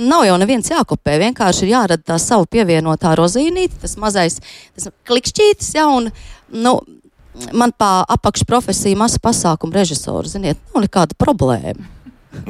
[0.00, 4.40] Nav jau neviens jākopē, vienkārši ir jārada tā savu pievienotā rozīnīte, tas mazais
[4.74, 6.10] tas klikšķītis, ja, un,
[6.54, 6.78] nu,
[7.52, 11.90] man pa apakšprofesiju masu pasākumu režisoru, ziniet, nav nekāda problēma.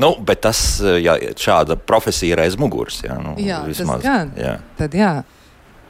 [0.01, 4.01] Nu, bet tas, ja šāda profesija ir aiz muguras, jā, nu, Jā, tas vismaz.
[4.05, 4.31] gan.
[4.41, 4.59] Jā.
[4.79, 5.15] Tad jā.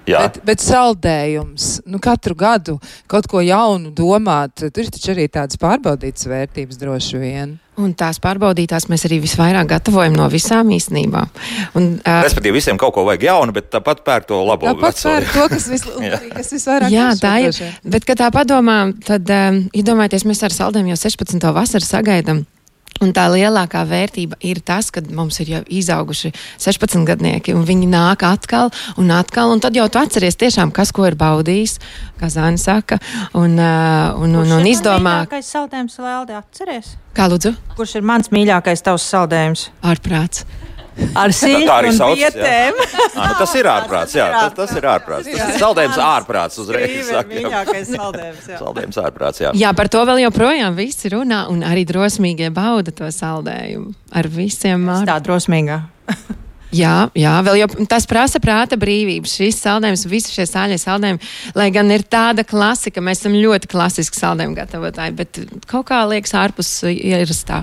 [0.05, 0.19] Jā.
[0.27, 2.75] Bet, bet saldējums, nu, katru gadu
[3.09, 7.55] kaut ko jaunu domāt, tur ir taču arī tādas pārbaudītas vērtības droši vien.
[7.83, 11.31] Un tās pārbaudītās mēs arī visvairāk gatavojam no visām īstenībām.
[11.75, 14.71] Un, uh, Respektīvi, visiem kaut ko vajag jaunu, bet tāpat pērk to labo.
[14.71, 15.83] Tāpat par to, kas, vis,
[16.37, 17.59] kas visvairāk Jā, tā ir.
[17.83, 21.51] Bet, kad tā padomā, tad um, iedomājieties, mēs ar saldēm jau 16.
[21.59, 22.45] vasaru sagaidām.
[23.03, 26.31] Un tā lielākā vērtība ir tas, ka mums ir jau izauguši
[26.63, 29.51] 16 gadnieki, un viņi nāk atkal un atkal.
[29.51, 31.81] Un tad jau tu atceries tiešām, kas ko ir baudījis,
[32.21, 33.01] kā Zāne saka,
[33.35, 36.95] un, uh, un, un, un izdomā, Kāds saldējums vēl Aldi atceries?
[37.15, 39.69] kā lūdzu, Kurš ir mans mīļākais tavs saldējums?
[39.83, 40.47] ārprāts.
[41.19, 41.89] Ar sīkām.
[43.15, 44.15] À, nu, tas ir ārprāts.
[44.15, 45.27] Jā, tas, tas ir ārprāts.
[45.31, 47.11] Tas ir saldējums ārprāts uzreiz.
[47.31, 48.47] Mīļākais saldējums.
[48.53, 48.61] jā.
[48.61, 49.53] Saldējums ārprāts, jā.
[49.59, 54.81] Jā, par to vēl joprojām visi runā, un arī drosmīgie bauda to saldējumu ar visiem
[54.81, 55.11] Es mārciņiem.
[55.11, 55.83] Tā drosmīgā.
[56.75, 59.31] Jā, jā, vēl jau tas prasa prāta brīvību.
[59.31, 61.21] Šis saldējums, visi šie sāļie saldējumi,
[61.55, 65.39] lai gan ir tāda klasika, mēs esam ļoti klasiski saldējumu gatavotāji, bet
[65.71, 67.63] kaut kā liekas ārpus ierastā.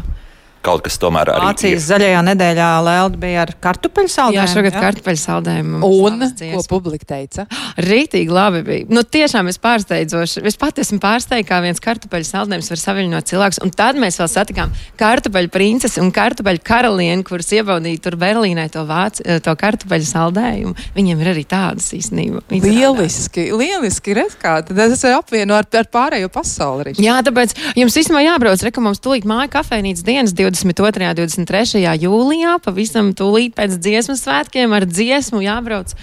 [0.62, 4.52] Kaut kas tomēr arī Vācijas zaļajā nedēļā Lelda bija ar kartupeļu Jā, saldējumu.
[4.52, 5.80] šogad kartupeļu saldējumu.
[5.88, 7.48] Un, ko publika teica?
[7.90, 8.86] Rītīgi labi bija.
[8.94, 10.44] Nu, tiešām es pārsteidzoši.
[10.46, 13.62] Es pat esmu pārsteigts, kā viens kartupeļu saldējums var saviņot cilvēks.
[13.66, 18.86] Un tad mēs vēl satikām kartupeļu princesi un kartupeļu karalieni, kuras iebaudīja tur Berlīnē to,
[18.86, 20.76] vāc, to kartupeļu saldējumu.
[20.94, 22.46] Viņiem ir arī tādas īstenībā.
[22.54, 26.92] Lieliski, lieliski, redz kā, tad tas ir apvieno ar, ar pārējo pasauli.
[26.92, 27.06] Rišķi.
[27.10, 28.62] Jā, tāpēc jums īstenībā jābrauc.
[28.70, 31.12] Reka mums tūlīt māja kafejnīcas dienas 22.
[31.12, 31.86] un 23.
[32.06, 32.58] jūlijā.
[32.64, 35.96] Pavisam tūlīt pēc dziesmu svētkiem ar dziesmu jābrauc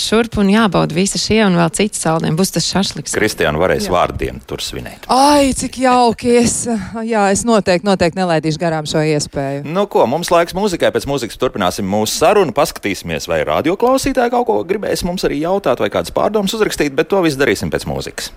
[0.00, 2.38] šurp un jābauda visi šie un vēl citi saldējumi.
[2.38, 3.14] Būs tas šašliks.
[3.14, 5.06] Kristiāna varēs vārdienu tur svinēt.
[5.12, 6.32] Ai, cik jauki!
[6.40, 6.64] Es,
[7.06, 9.62] jā, es noteikti, noteikti nelaidīšu garām šo iespēju.
[9.70, 14.58] Nu, ko, mums laiks mūzikai, pēc mūzikas turpināsim mūsu sarunu, paskatīsimies, vai radioklausītāji kaut ko
[14.66, 18.32] gribēs mums arī jautāt, vai kādas pārdomas uzrakstīt, bet to visu darīsim pēc mūzikas.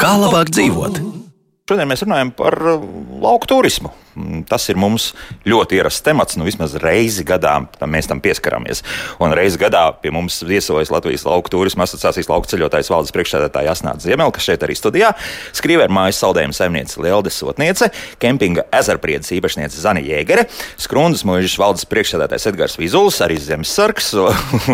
[0.00, 1.25] Kā labāk dzīvot?
[1.66, 2.82] Šodien mēs runājam par uh,
[3.22, 3.90] lauku turismu.
[4.16, 5.10] Mm, Tas ir mums
[5.44, 6.38] ļoti ierasts temats.
[6.40, 8.82] Nu, vismaz reizi gadā tam mēs tam pieskaramies.
[9.22, 14.04] Un reizi gadā pie mums viesojas Latvijas Lauku turisma asociācijas lauku ceļotājs valdes priekšsēdētāja Asnāta
[14.06, 15.12] Ziemela, kas šeit arī studijā.
[15.56, 17.90] Skrīvēra mājas saldējuma saimniece Lielde Sotniece,
[18.22, 20.46] kempinga ezerpriedes īpašniece Zana Jēgere,
[20.80, 24.14] Skrundas mūžas valdes priekšsēdētājs Edgars Vizuls, arī Zemesargs.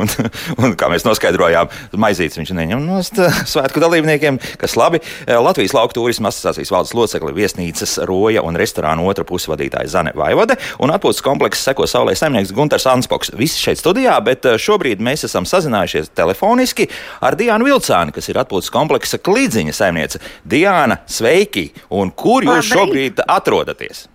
[0.03, 0.09] Un,
[0.57, 1.69] un, kā mēs noskaidrojām,
[2.01, 5.03] maizītes viņš neņem no svētku dalībniekiem, kas labi.
[5.27, 10.92] Latvijas Lauku turisma asociācijas valdes locekli viesnīcas roja un restorāna otra pusvadītāja Zane Vaivode un
[10.95, 13.33] atpūtas komplekss seko saulē saimnieks Gunters Anspoks.
[13.38, 16.88] Visi šeit studijā, bet eh, šobrīd mēs esam sazinājušies telefoniski
[17.25, 20.23] ar Diānu Vilcāni, kas ir atpūtas kompleksa klīdziņa saimniece.
[20.49, 21.71] Diāna, sveiki!
[21.92, 22.77] Un kur jūs Labrīt.
[22.77, 24.07] šobrīd atrodaties?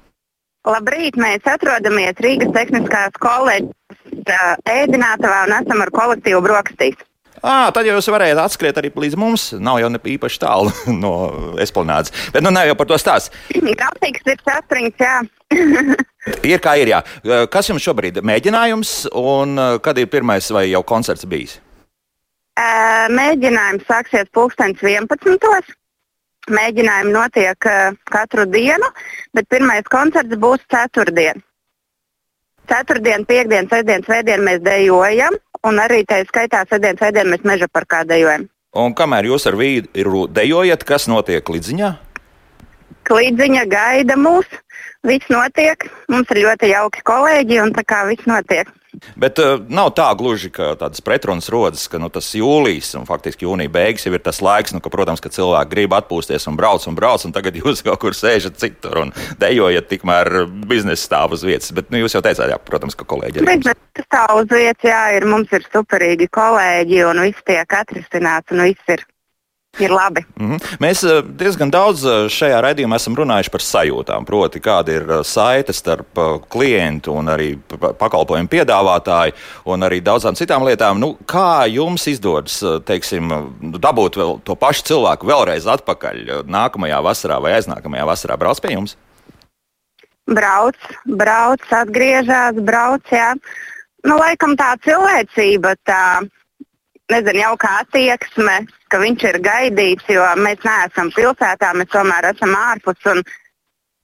[0.68, 3.76] Labrīt, mēs atrodamies Rīgas Tehniskās koledžas
[4.68, 6.98] ēdinātavā un esam ar kolektīvu brokastīs.
[7.46, 9.52] À, tad jūs varējāt atskriet arī līdz mums.
[9.62, 10.74] Nav jau ne īpaši tālu
[11.04, 11.14] no
[11.62, 12.14] esplanādes.
[12.34, 13.34] Bet nu nav jau par to stāst.
[13.54, 15.22] Grafiks ir saspringts, jā.
[16.44, 16.98] Ir kā ir, jā.
[17.48, 21.54] Kas jums šobrīd ir mēģinājums un kad ir pirmais vai jau koncerts bijis?
[23.16, 25.72] Mēģinājums sāksies pulkstens 11.
[26.52, 27.70] Mēģinājumi notiek
[28.12, 28.92] katru dienu,
[29.32, 31.40] bet pirmais koncerts būs ceturtdien.
[32.68, 38.04] Ceturtdien, piekdien, sestdien, svētdien mēs dejojam, un arī tā skaitā sestdien, svētdien mēs meža parkā
[38.08, 38.48] dejojam.
[38.78, 41.92] Un kamēr jūs ar vīru dejojat, kas notiek līdziņā?
[43.08, 44.48] Klīdziņa gaida mūs,
[45.08, 48.70] viss notiek, mums ir ļoti jauki kolēģi, un tā kā viss notiek.
[49.20, 53.46] Bet uh, nav tā gluži, ka tādas pretrunas rodas, ka nu, tas jūlijas un faktiski
[53.46, 56.88] jūnija beigas jau ir tas laiks, nu, ka, protams, ka cilvēki grib atpūsties un brauc
[56.90, 61.46] un brauc, un tagad jūs kaut kur sēžat citur un dejojat, tikmēr biznesa stāv uz
[61.48, 61.74] vietas.
[61.76, 63.46] Bet nu, jūs jau teicāt, jā, protams, ka kolēģi.
[63.48, 68.54] Bet tas tā uz vietas, jā, ir, mums ir superīgi kolēģi, un viss tiek atrisināts,
[68.56, 69.06] un viss ir,
[69.80, 70.26] ir labi.
[70.40, 70.78] Mm -hmm.
[70.80, 74.26] Mēs eh, diezgan daudz eh, šajā raidījumā esam runājuši par sajūtām.
[74.26, 79.34] Proti, kāda ir eh, saite starp klientu un arī pa- pakalpojumu piedāvātāju,
[79.66, 81.00] un arī daudzām citām lietām.
[81.00, 83.30] Nu, kā jums izdodas teiksim,
[83.62, 88.38] dabūt vēl to pašu cilvēku vēlreiz atpakaļ nākamajā vasarā vai aiznākamajā vasarā?
[88.38, 88.98] Brauc pie jums!
[90.28, 93.34] Brauc, brauc, atgriežas, brauc, jā.
[94.04, 96.28] Nu, laikam tā cilvēcība, tā,
[97.12, 98.58] nezinu, jauka attieksme,
[98.92, 103.24] ka viņš ir gaidīts, jo mēs neesam pilsētā, mēs tomēr esam ārpus un,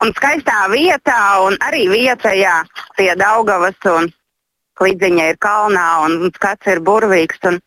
[0.04, 2.62] un skaistā vietā, un arī vietā, jā,
[2.98, 4.12] pie Daugavas un
[4.80, 7.60] Klidziņa ir kalnā un skats ir burvīgs, un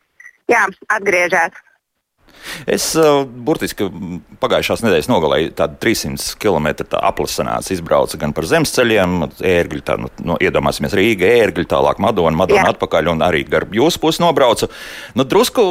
[0.51, 1.55] jā, atgriežas.
[2.69, 3.87] Es uh, burtiski
[4.41, 6.69] pagājušās nedēļas nogalē tādu 300 km
[6.99, 12.65] aplasanāts, izbraucu gan par zemesceļiem, ērgļu, tā, nu, no, iedomāsimies Rīga, ērgļu, tālāk Madona, Madona
[12.65, 12.73] Jā.
[12.75, 14.69] atpakaļ un arī gar jūsu pusi nobraucu.
[15.17, 15.69] Nu, drusku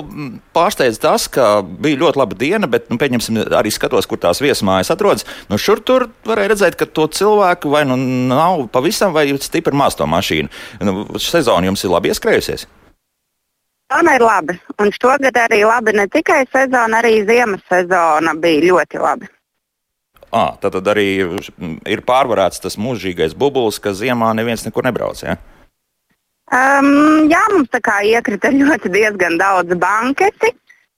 [0.56, 4.92] pārsteidz tas, ka bija ļoti laba diena, bet, nu, pieņemsim, arī skatos, kur tās viesmājas
[4.94, 5.26] atrodas.
[5.50, 9.98] Nu, šur tur varēja redzēt, ka to cilvēku vai nu nav pavisam vai stipri maz
[9.98, 10.52] to mašīnu.
[10.86, 12.66] Nu, sezona jums ir labi ieskrējusies.
[13.86, 18.98] Sezona ir labi, un šogad arī labi ne tikai sezona, arī ziemas sezona bija ļoti
[18.98, 19.28] labi.
[20.34, 21.06] À, tad, tad arī
[21.86, 25.22] ir pārvarēts tas mūžīgais bublis, ka ziemā neviens nekur nebrauc.
[25.22, 25.36] Ja?
[26.50, 30.50] Um, jā, mums tā kā iekrita ļoti diezgan daudz banketi,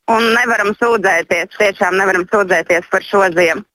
[0.08, 3.68] un nevaram sūdzēties, tiešām nevaram sūdzēties par šo ziemu.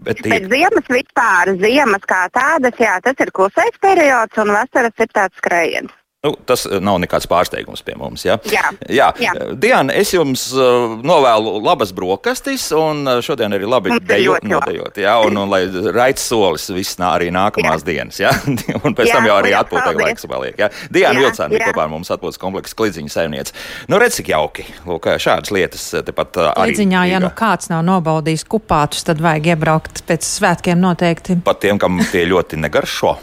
[0.00, 5.04] Bet Bet ir, ziemas vispār, ziemas kā tādas, jā, tas ir klusais periods, un vasaras
[5.04, 5.97] ir tāds skrējiens.
[6.26, 8.24] Nu, tas eh, nav nekāds pārsteigums pie mums.
[8.26, 8.38] Ja?
[8.50, 8.72] Jā.
[8.90, 9.08] Jā.
[9.22, 9.34] Jā.
[9.60, 14.34] Diana, es jums uh, novēlu labas brokastis, un uh, šodien arī labi Mums ir dejo,
[14.34, 14.54] ļoti labi.
[14.54, 14.98] nodejot.
[15.04, 15.62] Jā, un, un lai
[15.94, 17.86] raids solis viss nā, arī nākamās jā.
[17.92, 18.18] dienas.
[18.24, 18.34] Jā?
[18.84, 20.58] un pēc Jā, tam jau arī atpūtai laiks paliek.
[20.58, 20.70] Jā?
[20.90, 21.70] Diana bija jā.
[21.70, 23.54] kopā ar mums atpūtas kompleksa klidziņa saimniece.
[23.86, 24.66] Nu, redz, cik jauki.
[24.90, 26.74] Lūk, šādas lietas tepat arī.
[26.74, 31.38] Līdziņā, ja nu kāds nav nobaudījis kupātus, tad vajag iebraukt pēc svētkiem noteikti.
[31.46, 33.18] Pat tiem, kam tie ļoti negaršo.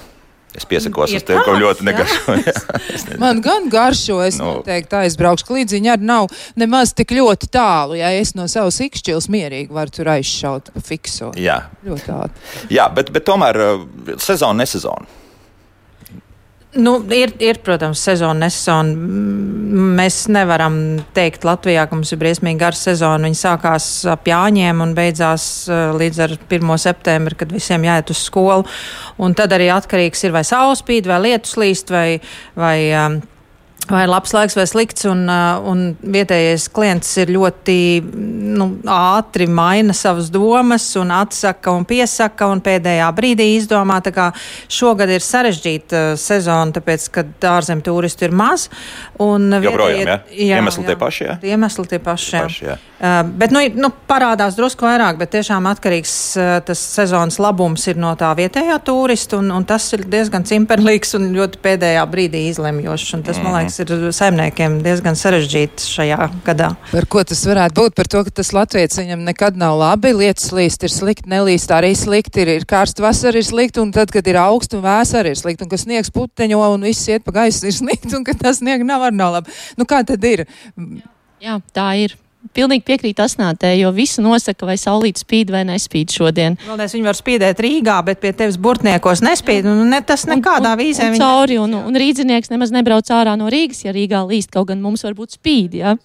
[0.56, 1.88] Es piesakos uz kam tāds, ļoti jā.
[1.90, 2.36] negaršo.
[2.40, 2.54] Jā.
[2.96, 3.20] Es nezinu.
[3.20, 4.54] Man gan garšo, es Nu.
[4.62, 5.48] noteikti aizbraukšu.
[5.50, 7.98] Klīdziņa arī nav nemaz tik ļoti tālu.
[8.00, 11.34] Ja es no savas ikšķils mierīgi varu tur aizšaut pa fikso.
[11.40, 12.66] Jā, Ļoti ātri.
[12.78, 13.86] Jā bet, bet tomēr uh,
[14.22, 15.06] sezona, nesezona.
[16.76, 18.96] Nu, ir, ir, protams, sezona, nesezona.
[19.96, 20.76] Mēs nevaram
[21.16, 23.30] teikt Latvijā, ka mums ir briesmīgi gara sezona.
[23.30, 26.74] Viņa sākās ap Jāņiem un beidzās eh, līdz ar 1.
[26.84, 28.68] septembri, kad visiem jāiet uz skolu.
[29.24, 32.20] Un tad arī atkarīgs ir vai saule spīd, vai lietus līst, vai,
[32.60, 33.22] vai um,
[33.90, 37.78] vai labs laiks vai slikts, un, uh, un vietējais klients ir ļoti
[38.56, 44.02] nu, ātri maina savas domas un atsaka un piesaka un pēdējā brīdī izdomā.
[44.72, 48.68] Šogad ir sarežģīta uh, sezona, tāpēc, ka ārzem turistu ir maz.
[49.20, 50.20] Joprojām, jā?
[50.32, 50.60] jā?
[50.60, 51.38] Iemesli jā, tie paši, jā?
[51.54, 52.46] Iemesli tie paši, jā.
[52.50, 52.78] Paši, jā.
[52.96, 57.98] Uh, bet, nu, nu, parādās drusku vairāk, bet tiešām atkarīgs uh, tas sezonas labums ir
[58.00, 63.12] no tā vietējā turista, un, un tas ir diezgan cimperlīgs un ļoti pēdējā brīdī izlemjošs.
[63.18, 63.44] Un tas, mm -hmm.
[63.44, 63.60] man mhm.
[63.60, 66.72] liekas, kas ir saimniekiem diezgan sarežģīts šajā gadā.
[66.94, 68.00] Par ko tas varētu būt?
[68.00, 71.92] Par to, ka tas latviečs viņam nekad nav labi, lietas līst ir slikti, nelīst arī
[72.00, 75.36] slikti, ir, ir karsta vasara ir slikti, un tad, kad ir augsts un vēsa arī
[75.36, 78.34] ir slikti, un kas sniegs puteņo un viss iet pa gaisu ir slikti, un ka
[78.40, 79.52] tas sniegs nav arī nav labi.
[79.76, 80.48] Nu kā tad ir?
[81.44, 82.16] Jā, tā ir
[82.54, 86.60] pilnīgi piekrīt asnātē, jo visu nosaka, vai saulīt spīd vai nespīd šodien.
[86.66, 90.82] Galvenais, viņi var spīdēt Rīgā, bet pie tevis burtniekos nespīd, un ne, tas nekādā un,
[90.84, 91.10] vīzē.
[91.10, 94.70] Un, un cauri, un, un rīdzinieks nemaz nebrauc ārā no Rīgas, ja Rīgā līst, kaut
[94.72, 95.98] gan mums varbūt spīd, jā.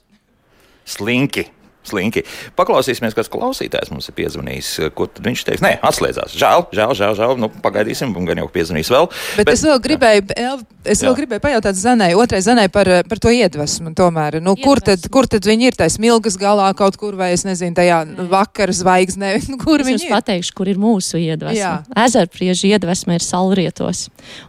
[0.88, 1.50] Slinki
[1.86, 2.24] slinki.
[2.58, 4.70] Paklausīsimies, kas klausītājs mums ir piezvanījis.
[4.96, 5.62] Ko viņš teiks?
[5.64, 6.34] Nē, atslēdzās.
[6.38, 7.16] Žēl, žēl, žēl.
[7.18, 7.36] žēl.
[7.40, 9.08] Nu, pagaidīsim, un gan jau piezvanīs vēl.
[9.38, 13.20] Bet, bet es vēl gribēju, El, es vēl gribēju pajautāt Zanai, otrai Zanai par, par
[13.22, 13.94] to iedvesmu.
[13.96, 14.64] Tomēr, nu, iedvesmu.
[14.64, 15.78] kur, tad, kur tad viņi ir?
[15.80, 18.28] Tais milgas galā kaut kur, vai es nezinu, tajā Nē.
[18.30, 19.32] vakara zvaigznē.
[19.50, 20.12] Nu, kur es viņi ir?
[20.12, 21.80] pateikšu, kur ir mūsu iedvesma.
[21.98, 24.04] Ezerpriežu iedvesma ir salrietos.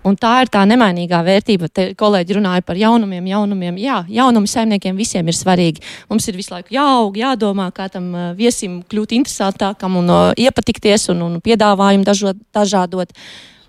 [0.06, 1.70] Un tā ir tā nemainīgā vērtība.
[1.74, 3.80] Te kolēģi runāja par jaunumiem, jaunumiem.
[3.82, 5.82] Jā, jaunumi saimniekiem visiem ir svarīgi.
[6.12, 11.40] Mums ir visu laiku jāaug, jādomā, kā tam viesim kļūt interesantākam un iepatikties un, un
[11.44, 13.16] piedāvājumu dažot, dažādot.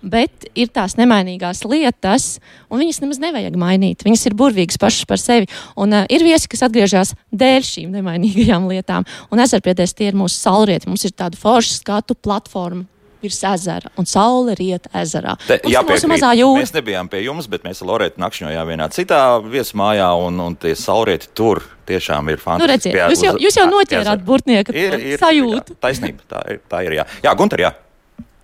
[0.03, 4.03] Bet ir tās nemainīgās lietas, un viņas nemaz nevajag mainīt.
[4.03, 5.47] Viņas ir burvīgas pašas par sevi.
[5.79, 9.07] Un uh, ir viesi, kas atgriežas dēļ šīm nemainīgajām lietām.
[9.31, 10.91] Un ezerpietēs tie ir mūsu saulrieti.
[10.91, 12.83] Mums ir tāda forša skatu platforma
[13.23, 15.35] virs ezera, un saule riet ezerā.
[15.47, 20.41] Te, jā, mēs nebijām pie jums, bet mēs ar Lorētu nakšņojām vienā citā viesmājā, un,
[20.43, 22.93] un tie saulrieti tur tiešām ir fantastiski.
[22.93, 23.69] Nu, redziet, jūs jau, jūs jau
[24.99, 25.75] ir, ir, sajūtu.
[25.75, 27.07] Jā, taisnība, tā ir, tā ir jā.
[27.25, 27.73] Jā, Gunter, jā.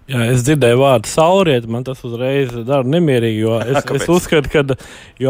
[0.09, 4.63] Jā, es dzirdēju vārdu saulriet, man tas uzreiz dara nemierīgi, jo es, es uzskatu, ka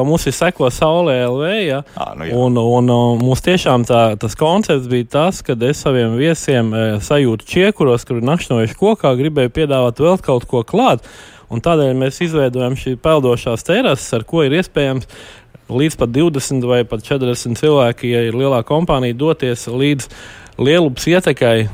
[0.08, 2.38] mums ir seko saulē LV, ja, à, nu jā.
[2.39, 6.86] un, un, un mums tiešām tā, tas koncepts bija tas, ka es saviem viesiem e,
[7.04, 11.04] sajūtu čiekuros, kur ir nakšņojuši kokā, gribēju piedāvāt vēl kaut ko klāt,
[11.52, 15.12] un tādēļ mēs izveidojam šī peldošās terases, ar ko ir iespējams
[15.70, 20.08] līdz pat 20 vai pat 40 cilvēki, ja ir lielā kompānija, doties līdz
[20.60, 21.70] Lielupas ietekai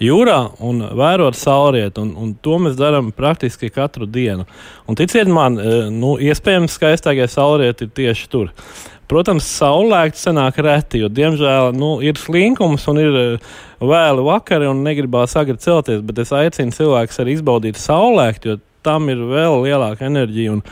[0.00, 2.04] jūrā un vērot saulrietu.
[2.04, 4.46] Un, un to mēs darām praktiski katru dienu.
[4.88, 8.50] Un ticiet man, e, nu, iespējams, skaistākie saulrieti ir tieši tur.
[9.10, 13.26] Protams, saulēkts senāk reti, jo, diemžēl, nu, ir slinkums un ir e,
[13.82, 19.10] vēli vakari un negribās agri celties, bet es aicinu cilvēkus arī izbaudīt saulēktu, jo tam
[19.10, 20.62] ir vēl lielāka enerģija un,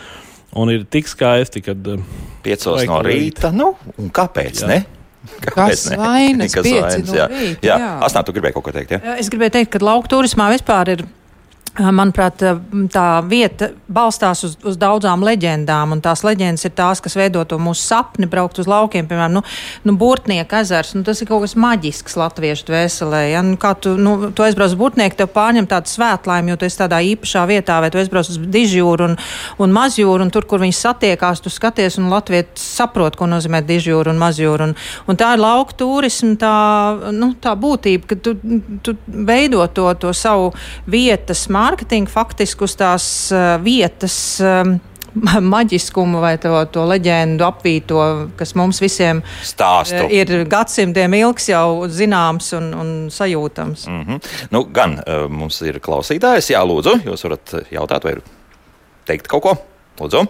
[0.62, 1.82] un ir tik skaisti, kad...
[1.82, 1.98] E,
[2.46, 4.70] Piecos no rīta, nu, un kāpēc, jā.
[4.70, 4.97] ne?
[5.42, 6.54] Kāpēc Kas vainas?
[6.54, 7.12] Kas vainas?
[7.14, 7.76] Jā, rīta, jā.
[7.82, 7.92] jā.
[8.08, 8.96] Asnā, tu gribēji kaut ko teikt?
[8.96, 9.16] Jā?
[9.20, 11.04] Es gribēju teikt, ka lauku turismā vispār ir
[11.78, 12.42] Manuprāt,
[12.90, 17.58] tā vieta balstās uz, uz daudzām leģendām, un tās leģendas ir tās, kas veido to
[17.62, 19.06] mūsu sapni braukt uz laukiem.
[19.06, 19.42] Piemēram, nu,
[19.86, 23.20] nu, Burtnieka ezers, nu, tas ir kaut kas maģisks latviešu dvēselē.
[23.30, 23.42] Ja?
[23.46, 26.80] Nu, kā tu, nu, tu aizbrauc uz Burtnieku, tev pārņem tādu svētlaimi, jo tu esi
[26.80, 29.14] tādā īpašā vietā, vai tu aizbrauc uz Dižjūru un,
[29.62, 34.10] un Mazjūru, un tur, kur viņi satiekās, tu skaties, un Latvijas saprot, ko nozīmē Dižjūra
[34.10, 34.66] un Mazjūra.
[34.66, 34.74] Un,
[35.06, 36.52] un tā ir lauka turisma, tā,
[37.14, 38.34] nu, tā būtība, ka tu,
[38.82, 40.50] tu veido to, to savu
[40.90, 44.16] vietas mākslu mārketingu faktiski uz tās uh, vietas.
[44.40, 44.78] Um,
[45.54, 47.98] maģiskumu vai to, to leģendu apvīto,
[48.38, 50.04] kas mums visiem Stāstu.
[50.14, 53.86] ir gadsimtiem ilgs, jau zināms un, un sajūtams.
[53.88, 54.28] Mm -hmm.
[54.54, 58.14] nu, gan uh, mums ir klausītājs, jā, lūdzu, jūs varat jautāt vai
[59.08, 59.56] teikt kaut ko?
[60.00, 60.26] Lūdzu.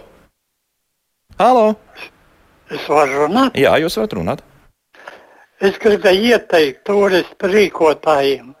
[1.39, 1.75] Halo!
[2.71, 3.59] Es varu runāt?
[3.59, 4.41] Jā, jūs varat runāt.
[5.61, 8.55] Es gribēju ieteikt turistu rīkotājiem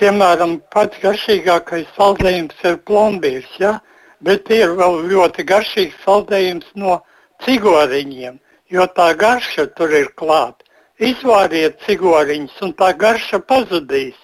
[0.00, 3.78] piemēram, pats garšīgākais saldējums ir plombīrs, ja?
[4.22, 6.98] bet ir vēl ļoti garšīgs saldējums no
[7.44, 8.38] cigoriņiem,
[8.70, 10.64] jo tā garša tur ir klāta.
[10.98, 14.16] Izvāriet cigoriņus, un tā garša pazudīs,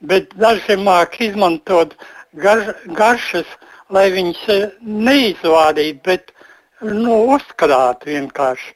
[0.00, 1.92] bet daži māk izmantot
[2.40, 3.48] gar, garšas,
[3.92, 6.32] lai viņas e, neizvārītu, bet
[6.80, 8.72] nu, uzkrāt vienkārši.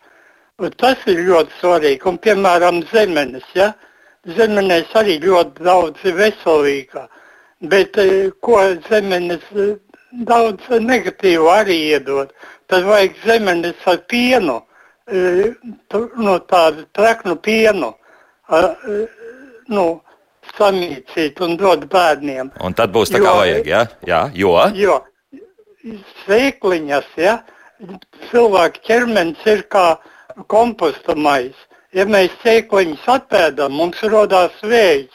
[0.60, 3.46] Un tas ir ļoti svarīgi, un piemēram zemenes.
[3.56, 3.72] Ja?
[4.36, 7.04] Zemenēs arī ļoti daudz veselīgā,
[7.72, 9.76] bet eh, ko zemenes eh,
[10.28, 12.32] daudz negatīvu arī iedod,
[12.68, 14.60] tad vajag zemenes ar pienu,
[15.10, 15.54] eh,
[16.16, 17.94] no tādu traknu pienu,
[19.68, 19.84] nu,
[20.56, 22.54] samīcīt un dot bērniem.
[22.64, 23.84] Un tad būs tā kā jo, vajag, ja?
[24.08, 24.54] jā, jo?
[24.72, 25.02] Jo
[26.26, 27.38] sēkliņas, ja,
[28.30, 29.86] cilvēka ķermenis ir kā
[30.50, 31.67] komposta maize.
[31.96, 35.14] Ja mēs sēkliņus atpēdam, mums rodās vējs,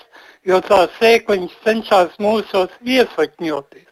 [0.49, 3.83] jo tās sēkliņas cenšas mūsos iesakņoties.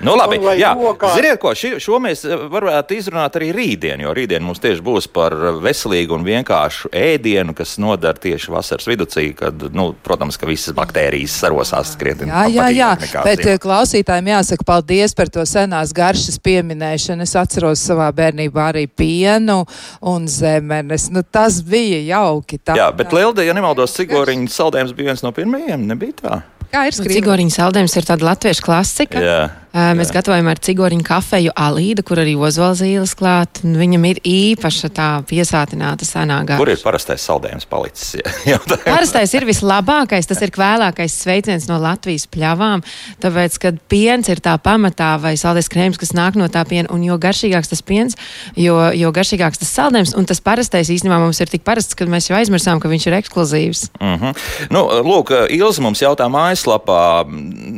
[0.00, 0.70] Nu, labi, Un lai jā.
[0.76, 4.80] lokā- Ziniet, ko ši, šo mēs eh, varētu izrunāt arī rītdien, jo rītdien mums tieši
[4.80, 10.46] būs par veselīgu un vienkāršu ēdienu, kas nodara tieši vasaras vidū, kad, nu, protams, ka
[10.48, 12.30] visas baktērijas sarosās krietni.
[12.32, 12.90] Jā, jā, jā.
[13.24, 13.52] bet ziemā.
[13.54, 17.22] eh, klausītājiem jāsaka paldies par to senās garšas pieminēšanu.
[17.28, 19.66] Es atceros savā bērnībā arī pienu
[20.00, 21.10] un zemenes.
[21.10, 22.58] Nu, tas bija jauki.
[22.58, 26.40] Tā, Jā, bet Lielda, ja nemaldos, cigoriņu saldējums bija viens no pirmajiem, nebija tā?
[26.70, 27.16] Kā ir skrīvē?
[27.18, 29.18] Cigoriņu saldējums ir tāda latviešu klasika.
[29.18, 29.38] Jā.
[29.70, 33.60] Mēs gatavojam ar cigoriņu kafeju alīdu, kur arī ozolzīles klāt.
[33.62, 36.58] un Viņam ir īpaša tā piesātināta senā garša.
[36.58, 38.16] Kur ir parastais saldējums palicis?
[38.50, 38.58] Jā.
[38.82, 42.82] Parastais ir vislabākais, tas ir kvēlākais sveiciens no Latvijas pļavām.
[43.22, 47.06] Tāpēc, kad piens ir tā pamatā vai saldējums krēms, kas nāk no tā piena, un
[47.06, 48.18] jo garšīgāks tas piens,
[48.58, 52.26] jo, jo garšīgāks tas saldējums, un tas parastais īstenībā mums ir tik parasts, ka mēs
[52.32, 53.86] jau aizmirsām, ka viņš ir ekskluzīvs.
[54.00, 54.44] Mm -hmm.
[54.74, 57.00] nu, lūk, Ilza mums jautā mājaslapā,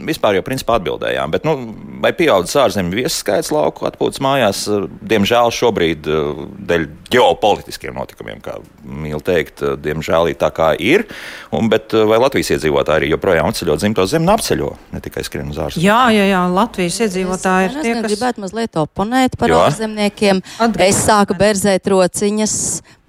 [0.08, 1.58] vispār jau principā atbildējām, bet nu,
[2.02, 4.64] vai pieaudzis ārzemju viesu skaits lauku atpūtas mājās?
[5.08, 11.06] Diemžēl šobrīd eh, dēļ ģeopolitiskiem notikumiem, kā mīl teikt, eh, diemžēl ir tā kā ir,
[11.54, 15.26] un, bet eh, vai Latvijas iedzīvotāji arī joprojām apceļo dzimto zemi un apceļo, ne tikai
[15.26, 15.86] skrien uz ārzemēm?
[15.86, 20.42] Jā, jā, jā, Latvijas iedzīvotāji ir Es tie, gan kas gribētu mazliet oponēt par ārzemniekiem.
[20.86, 22.56] Es sāku berzēt rociņas.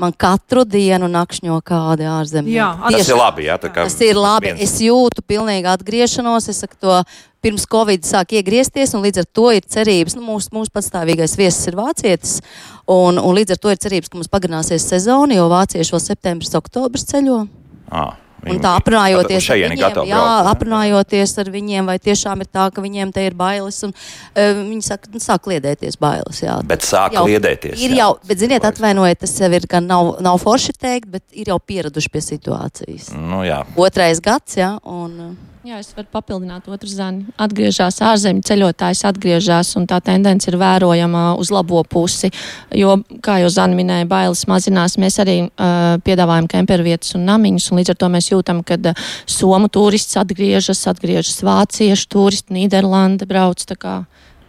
[0.03, 2.57] Man katru dienu nakšņo kādi ārzemnieki.
[2.59, 4.49] Jā, Tas Tieši ir labi, jā, tā kā Tas ir labi.
[4.51, 6.49] viens- Es jūtu pilnīgu atgriešanos.
[6.51, 6.97] Es saku, to
[7.43, 10.15] pirms Covid sāk iegriezties, un līdz ar to ir cerības.
[10.15, 12.41] Nu, mūsu, mūsu patstāvīgais viesis ir vācietis,
[12.87, 16.53] un, un līdz ar to ir cerības, ka mums pagarināsies sezona, jo vācieši vēl septembris,
[16.55, 17.47] oktobris ceļo.
[17.91, 18.13] À,
[18.51, 22.67] Un tā aprunājoties ar viņiem, gatavi jā, braukt, aprunājoties ar viņiem, vai tiešām ir tā,
[22.73, 26.43] ka viņiem te ir bailes, un uh, viņi saka, nu, sāk kliedēties bailes.
[26.43, 26.57] Jā.
[26.67, 27.79] Bet sāk Jau liedēties.
[27.79, 28.03] Ir jā.
[28.03, 31.59] jau, bet, ziniet, atvainojiet, tas jau ir gan nav, nav forši teikt, bet ir jau
[31.61, 33.13] pieraduši pie situācijas.
[33.15, 33.63] Nu, jā.
[33.79, 35.33] Otrais gads, jā, un uh,
[35.63, 37.21] Jā, es varu papildināt otru zani.
[37.39, 42.27] Atgriežas ārzemju ceļotājs, atgriežas, un tā tendence ir vērojama uz labo pusi.
[42.75, 44.97] Jo, kā jau Zana minēja, bailes mazinās.
[44.99, 49.07] Mēs arī uh, piedāvājam kempervietas un namiņus, un līdz ar to mēs jūtam, ka uh,
[49.23, 53.63] somu turists atgriežas, atgriežas vāciešu turisti, Nīderlanda brauc.
[53.63, 53.95] tā kā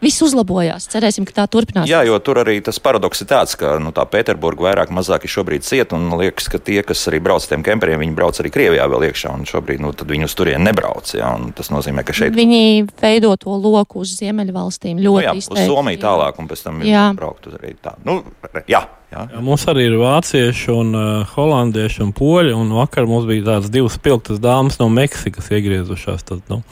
[0.05, 0.86] Viss uzlabojās.
[0.92, 1.90] Cerēsim, ka tā turpināsies.
[1.90, 5.32] Jā, jo tur arī tas paradoks ir tāds, ka nu, tā Pēterburga vairāk mazāk ir
[5.32, 8.52] šobrīd cieta, un liekas, ka tie, kas arī brauc ar tiem kemperiem, viņi brauc arī
[8.55, 11.14] Krievijā vēl iekšā, un šobrīd nu, tad viņi uz turieni nebrauc.
[11.16, 15.32] Jā, un tas nozīmē, ka šeit Viņi veido to loku uz Ziemeļvalstīm nu, ļoti jā,
[15.32, 15.70] uz izteikti.
[15.70, 17.07] Somiju tālāk, un pēc tam Jā.
[17.12, 17.94] ir braukt uz arī tā.
[18.05, 18.20] Nu,
[18.68, 18.84] jā, jā.
[19.14, 22.55] Jā, Mums arī ir vācieši, un uh, holandieši un poļi.
[22.57, 26.26] Un vakar mums bija tādas divas spilgtas dāmas no Meksikas iegriezušās.
[26.26, 26.62] Tad, nu,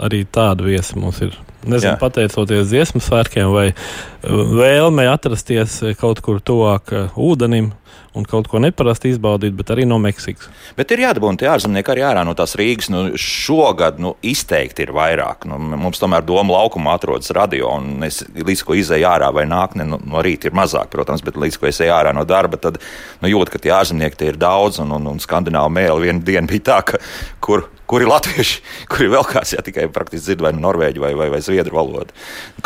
[0.00, 1.36] arī tāda viesa mums ir.
[1.60, 1.98] Nezinu, Jā.
[2.00, 7.72] pateicoties dziesmu svētkiem vai uh, vēlmei atrasties uh, kaut kur tuvāk uh, ūdenim
[8.14, 10.48] un kaut ko neparasti izbaudīt, bet arī no Meksikas.
[10.78, 12.90] Bet ir jādabūna tie ārzemnieki arī ārā no tās Rīgas.
[12.90, 15.46] Nu, šogad nu, izteikti ir vairāk.
[15.50, 19.86] Nu, mums tomēr doma laukumā atrodas radio, un es līdz ko izēju ārā vai nākne
[19.86, 22.80] no, no rīta ir mazāk, protams, bet līdz ko es eju ārā no darba, tad
[23.22, 26.50] nu, jūtu, ka tie ārzemnieki tie ir daudz, un, un, un skandināvu mēli viena diena
[26.50, 27.00] bija tā, ka
[27.44, 28.60] kur, kur ir latvieši,
[28.90, 31.78] kur ir vēl kāds, ja tikai praktiski dzird vai nu norvēģi vai, vai, vai zviedru
[31.78, 32.14] valodu.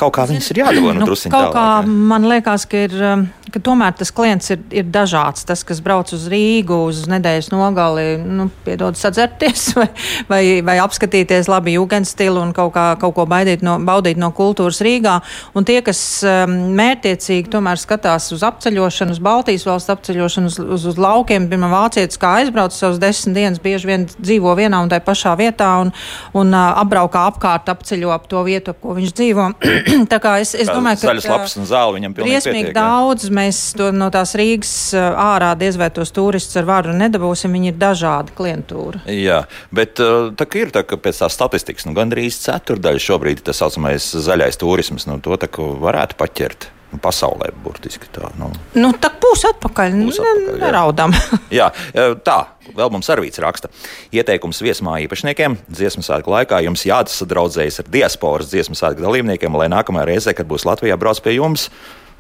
[0.00, 1.56] Kaut kā viņas ir jādabūna nu, Nu, kā tālāk.
[1.56, 1.94] jā.
[2.12, 5.13] man liekas, ka, ir, um, ka tomēr tas klients ir, ir dažāds.
[5.48, 9.88] Tas, kas brauc uz Rīgu uz nedēļas nogali, nu, piedod sadzerties vai,
[10.30, 14.82] vai, vai apskatīties labi jūgenstilu un kaut, kā, kaut ko baidīt no, baudīt no kultūras
[14.84, 15.18] Rīgā.
[15.54, 20.88] Un tie, kas um, mērtiecīgi tomēr skatās uz apceļošanu, uz Baltijas valsts apceļošanu, uz, uz,
[20.92, 25.04] uz laukiem, piemēram, vācietis, kā aizbrauc savus desmit dienas, bieži vien dzīvo vienā un tajā
[25.06, 25.92] pašā vietā un,
[26.36, 29.48] un uh, apbraukā apkārt, apceļo ap to vietu, ap ko viņš dzīvo.
[30.12, 33.60] Tā kā es, es domāju, ka Zaļas lapas un zāle viņam pilnīgi briesmīgi daudz mēs
[33.78, 37.52] to, no tās Rīgas uh, ārā diez vai tos turistus ar varu nedabūsim.
[37.55, 39.05] Viņi ir dažādi klientūra.
[39.11, 39.44] Jā,
[39.74, 43.62] bet uh, tā ir tā, ka pēc tā statistikas nu, gandrīz ceturdaļa šobrīd ir tas
[43.62, 45.09] saucamais zaļais turisms.
[45.11, 46.70] Nu, to tā varētu paķert
[47.02, 48.30] pasaulē burtiski tā.
[48.38, 48.50] Nu.
[48.76, 49.96] Nu, tā būs atpakaļ.
[50.07, 50.61] Būs atpakaļ, jā.
[50.62, 51.14] Neraudam.
[51.59, 52.38] Jā, e, tā.
[52.74, 53.68] Vēl mums arī raksta.
[54.14, 60.09] Ieteikums viesmāju īpašniekiem dziesmu svētku laikā jums jāsadraudzējas ar diasporas dziesmu svētku dalībniekiem, lai nākamajā
[60.09, 61.68] reizē, kad būs Latvijā, brauc pie jums.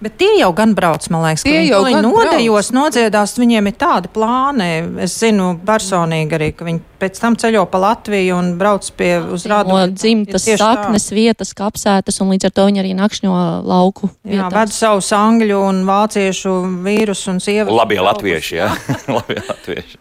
[0.02, 3.70] Bet tie jau gan brauc, man liekas, ka Tie viņi jau gan nodejos, nodziedās, viņiem
[3.70, 4.66] ir tādi plāni.
[5.04, 9.46] Es zinu personīgi arī, ka viņi pēc tam ceļo pa Latviju un brauc pie uz
[9.50, 9.72] rādu.
[9.72, 10.72] No dzimtas tieši tā.
[10.74, 13.38] saknes vietas, kapsētas, un līdz ar to viņi arī nakšņo
[13.70, 14.10] lauku.
[14.26, 14.58] Jā, vietās.
[14.58, 17.74] ved savus angļu un vāciešu vīrus un sievietes.
[17.78, 18.70] Labie latvieši, jā.
[19.18, 19.98] Labie latvieši.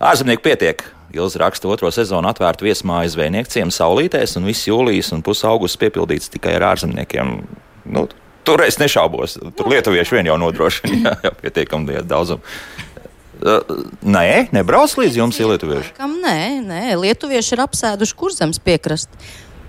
[0.00, 0.86] Ārzemnieku pietiek.
[1.16, 5.78] Ilza raksta otro sezonu atvērtu viesmāju zvejnieku ciemu saulītēs, un viss jūlijas un pusi augusts
[5.80, 7.36] piepildīts tikai ar ārzemniekiem.
[7.94, 8.08] Nu,
[8.46, 9.38] tur es nešaubos.
[9.58, 12.44] Tur lietuvieši vien jau nodrošina pietiekami daudzumu.
[13.36, 13.60] Uh,
[14.00, 15.90] nē, nebrauc līdz jums, ir lietuvieši.
[15.98, 19.12] Kam nē, nē, lietuvieši ir apsēduši kurzems piekrast.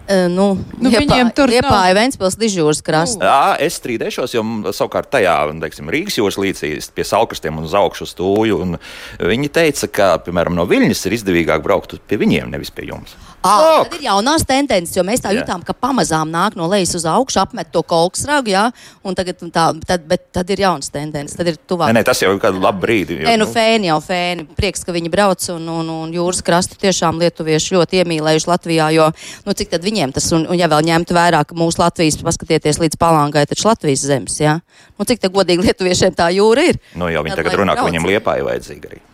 [0.07, 0.45] Uh, nu,
[0.79, 1.57] Nu, viņiem tur nav.
[1.57, 3.27] Liepāja Ventspils dižūras krasta.
[3.27, 8.07] Jā, es strīdēšos, jo savukārt tajā teiksim, Rīgas jūras līcī pie salkrastiem un uz augšu
[8.07, 8.61] stūju.
[8.63, 8.77] un
[9.19, 13.19] Viņi teica, ka, piemēram, no Viļņas ir izdevīgāk braukt pie viņiem, nevis pie jums.
[13.47, 15.41] À, tad ir jaunās tendences, jo mēs tā Jā.
[15.41, 18.65] jutām, ka pamazām nāk no lejas uz augšu, apmet to kolksragu, jā,
[19.07, 21.91] un tagad tā, tad, bet tad ir jaunas tendences, tad ir tuvāk.
[21.91, 23.21] Nē, nē, tas jau ir kādu labu brīdi.
[23.25, 24.47] Nē, nu fēni jau fēni.
[24.57, 29.09] Prieks, ka viņi brauc un, un, un jūras krastu tiešām lietuvieši ļoti iemīlējuši Latvijā, jo,
[29.47, 32.81] nu, cik tad viņiem tas, un, un ja vēl ņemt vērā, ka mūsu Latvijas, paskatieties
[32.83, 34.59] līdz palāngai, taču Latvijas zemes, jā.
[34.97, 36.81] Nu, cik tad godīgi lietuviešiem tā jūra ir?
[36.97, 37.93] Nu, jau viņi Tad tagad runā, ka brauc.
[37.93, 39.06] viņam liepā ir vajadzīga arī.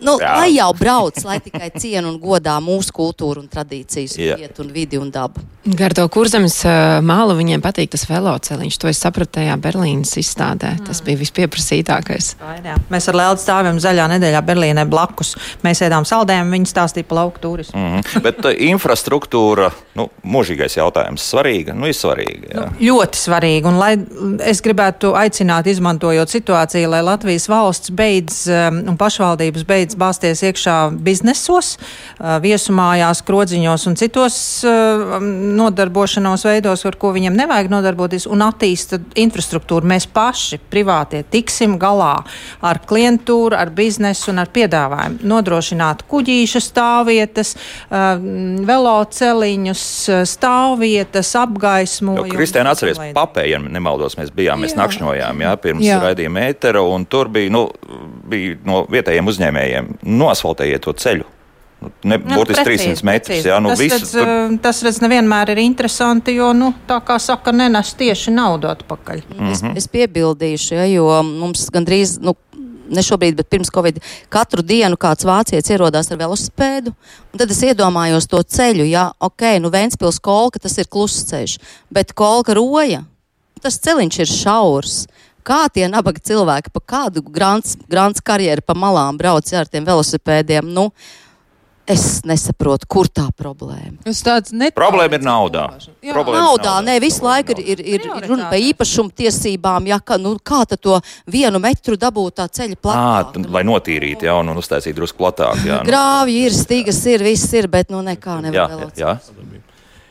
[0.00, 0.34] Nu, Jā.
[0.38, 4.74] lai jau brauc, lai tikai cienu un godā mūsu kultūru un tradīcijas, un vietu un
[4.74, 5.42] vidi un dabu.
[5.76, 8.76] Gar to kurzemes uh, mālu viņiem patīk tas veloceliņš.
[8.80, 10.70] To es sapratu tajā Berlīnas izstādē.
[10.86, 12.30] Tas bija vispieprasītākais.
[12.64, 12.76] Jā.
[12.88, 15.34] Mēs ar Lēlu stāvjam zaļā nedēļā Berlīnē blakus.
[15.66, 17.76] Mēs ēdām saldējumu, viņi stāstīja par lauku turismu.
[17.76, 18.24] Mm -hmm.
[18.24, 19.68] Bet uh, infrastruktūra,
[19.98, 21.76] nu, mūžīgais jautājums, svarīga.
[21.76, 22.48] Nu, ir svarīga.
[22.54, 22.66] Jā.
[22.80, 23.68] Ļoti svarīgi.
[23.68, 23.92] Un, lai,
[24.48, 30.76] es gribētu aicināt, izmantojot situāciju, lai Latvijas valsts beidz um, un pašvaldības beidz bāzties iekšā
[31.04, 31.76] biznesos,
[32.18, 34.36] viesumājās, krodziņos un citos
[35.22, 39.88] nodarbošanos veidos, ar ko viņiem nevajag nodarboties, un attīsta infrastruktūru.
[39.88, 42.16] Mēs paši, privātie, tiksim galā
[42.64, 45.22] ar klientūru, ar biznesu un ar piedāvājumu.
[45.28, 47.54] Nodrošināt kuģīša stāvvietas,
[48.68, 49.84] veloceliņus,
[50.28, 52.34] stāvvietas, apgaismojumu.
[52.34, 54.80] Kristēna, atceries, papē, ja nemaldos, mēs bijām, mēs Jā.
[54.82, 55.98] nakšņojām, jā, pirms Jā.
[56.02, 57.68] raidījuma ētera, un tur bija, nu,
[58.28, 61.26] bija no vietējiem uzņēmējiem, nosfaltējiet to ceļu.
[61.78, 64.80] Nu, Ne, Nu, būtiski precīzi, 300 metrus, jā, nu, tas, visu, redz, tur, uh, tas
[64.82, 69.22] redz, nevienmēr ir interesanti, jo, nu, tā kā saka, nenes tieši naudu atpakaļ.
[69.36, 69.52] Mhm.
[69.54, 72.34] Es, es piebildīšu, ja, jo mums gandrīz, nu,
[72.90, 74.00] ne šobrīd, bet pirms Covid,
[74.32, 76.94] katru dienu kāds vācietis ierodās ar velosipēdu.
[77.32, 81.58] un Tad es iedomājos to ceļu, ja, ok, nu, Vēnspils kolka tas ir kluss ceļš,
[81.94, 83.04] bet kolka roja,
[83.62, 85.00] tas ceļš ir šaurs.
[85.46, 90.68] Kā tie nabaga cilvēki, pa kādu grāns, grāns karjeru pa malām brauc ar tiem velosipēdiem?
[90.74, 90.90] Nu,
[91.88, 93.96] es nesaprotu, kur tā problēma.
[94.04, 94.74] Tas tāds net...
[94.76, 95.62] Problēma ir naudā.
[96.04, 96.12] Jā.
[96.12, 99.88] Problēma ir Naudā, ne visu laiku ir, ir, ir, runa par īpašumu tiesībām.
[99.88, 100.98] Ja, ka, nu, kā tad to
[101.32, 103.32] vienu metru dabūt tā ceļa Ā, platā?
[103.32, 105.64] tu- lai notīrītu jaunu un uztaisītu drusku platāk.
[105.64, 108.92] Jā, nu, Grāvji ir, stīgas ir, viss ir, bet nu nekā jā, nevar jā, vēl.
[109.00, 109.16] jā.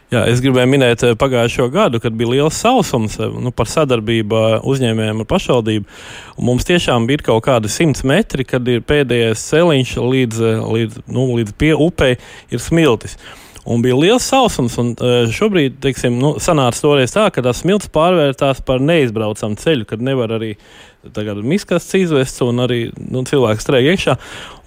[0.08, 4.38] Jā, es gribēju minēt eh, pagājušo gadu, kad bija liels sausums eh, nu, par sadarbību
[4.40, 5.98] eh, uzņēmējiem ar pašvaldību.
[6.38, 11.28] Un Mums tiešām bija kaut kādi simts metri, kad ir pēdējais celiņš līdz, līdz, nu,
[11.36, 12.14] līdz pie upei
[12.48, 13.18] ir smiltis.
[13.68, 14.94] Un bija liels sausums, un
[15.36, 20.38] šobrīd, teiksim, nu, sanāca toreiz tā, ka tas smilts pārvērtās par neizbraucamu ceļu, kad nevar
[20.38, 20.54] arī
[21.14, 24.16] tagad miskasts izvest un arī nu, cilvēks strēg iekšā.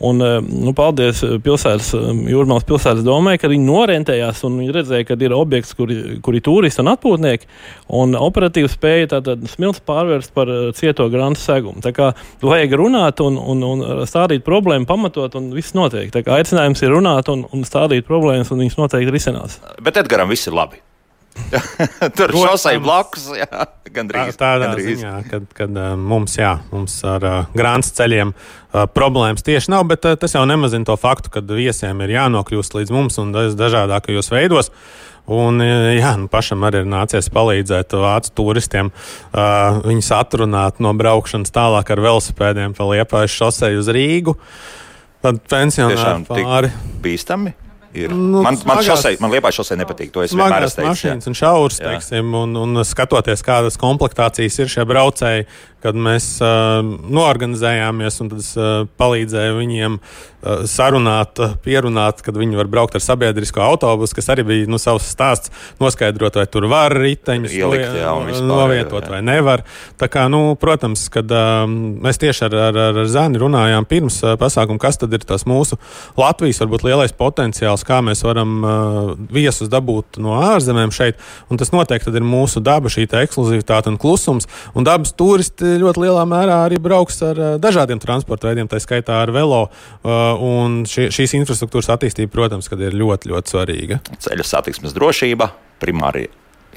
[0.01, 4.75] Un, eh, nu, paldies eh, pilsētas, eh, Jūrmālas pilsētas domai, ka viņi norentējās un viņi
[4.79, 5.93] redzēja, ka ir objekts, kur,
[6.25, 7.49] kur ir turisti un atpūtnieki,
[8.01, 11.85] un operatīvi spēja tātad smilts pārvērst par cieto grantu segumu.
[11.85, 16.09] Tā kā vajag runāt un, un, un stādīt problēmu, pamatot, un viss notiek.
[16.15, 19.61] Tā kā aicinājums ir runāt un, un stādīt problēmas, un viņas noteikti risinās.
[19.85, 20.81] Bet Edgaram viss ir labi.
[22.19, 24.37] Tur šosei blakus, jā, Tā, gandrīz.
[24.39, 25.01] tādā gandrīz.
[25.01, 29.87] ziņā, kad, kad uh, mums, jā, mums ar uh, grāmatas ceļiem uh, problēmas tieši nav,
[29.91, 33.57] bet uh, tas jau nemazina to faktu, ka viesiem ir jānokļūst līdz mums un daž-
[33.59, 34.71] dažādākajos veidos.
[35.31, 41.53] Un, jā, nu, pašam arī ir nācies palīdzēt vācu turistiem, uh, viņus atrunāt no braukšanas
[41.55, 44.35] tālāk ar velosipēdiem pa Liepājas šoseju uz Rīgu.
[45.23, 46.71] Tad pensionāri pāri.
[47.05, 47.53] bīstami.
[47.95, 48.13] Ir.
[48.15, 50.13] Nu, man man, smagās- šosei, man liepā šosei nepatīk.
[50.15, 51.03] To es vienmēr esmu teicis.
[51.03, 51.15] jā.
[51.17, 51.91] mašīnas un šaurs, Jā.
[51.91, 55.47] teiksim, un, un skatoties, kādas komplektācijas ir šie braucēji,
[55.81, 62.37] kad mēs uh, noorganizējāmies un tad es uh, palīdzēju viņiem uh, sarunāt, uh, pierunāt, kad
[62.37, 65.49] viņi var braukt ar sabiedrisko autobusu, kas arī bija nu, savs stāsts,
[65.81, 69.15] noskaidrot, vai tur var riteņus Ielikt, jā, vispār, novietot jā, jā.
[69.15, 69.65] vai nevar.
[70.01, 71.75] Tā kā, nu, protams, kad um,
[72.05, 75.47] mēs tieši ar, ar, ar, ar Zani runājām pirms uh, pasākuma, kas tad ir tas
[75.49, 75.81] mūsu
[76.21, 81.21] Latvijas varbūt lielais potenciāls, kā mēs varam uh, viesus dabūt no ārzemēm šeit.
[81.61, 84.49] Tas noteikti ir mūsu daba, šī te ekskluzivitāte un klusums.
[84.75, 89.23] Un dabas turisti ļoti lielā mērā arī brauks ar uh, dažādiem transporta veidiem, tā skaitā
[89.25, 89.67] ar velo.
[90.03, 94.03] Uh, šī, šīs infrastruktūras attīstība, protams, ir ļoti, ļoti svarīga.
[94.21, 96.29] Ceļu satiksmes drošība primāri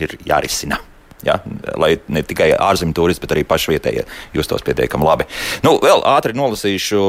[0.02, 0.80] ir jārisina.
[1.24, 1.38] Ja,
[1.80, 4.04] lai ne tikai ārzemju turisti, bet arī pašvietējie
[4.36, 5.28] justos pietiekami labi.
[5.64, 7.02] Nu, vēl ātri nolasīšu,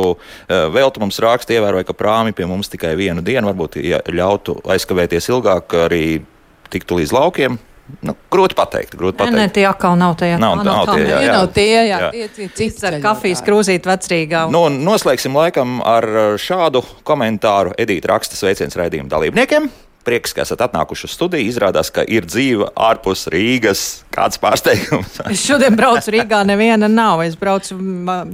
[0.48, 3.98] eh, vēl tu mums raksta, ievēroja, ka prāmi pie mums tikai vienu dienu, varbūt ja
[4.06, 6.22] ļautu aizkavēties ilgāk, arī
[6.70, 7.58] tiktu līdz laukiem.
[8.00, 8.94] Nu, grūti pateikt.
[8.96, 9.36] Grūti Nē, pateikt.
[9.36, 10.38] nē, tie atkal nav tie.
[10.40, 11.32] Nav- tā nav tie, jā, jā.
[11.34, 12.10] nav tie, jā, Jā.
[12.14, 14.46] tie, tie Cits ar kafijas krūzīt vecrīgā.
[14.50, 16.06] Nu, noslēgsim laikam ar
[16.40, 19.68] šādu komentāru Edīta raksta sveiciens raidījuma dalībniekiem.
[20.04, 21.48] Prieks, ka esat atnākuši uz studiju.
[21.48, 24.04] Izrādās, ka ir dzīve ārpus Rīgas.
[24.14, 25.18] Kāds pārsteigums?
[25.34, 27.24] Es šodien braucu Rīgā, neviena nav.
[27.24, 27.76] Es braucu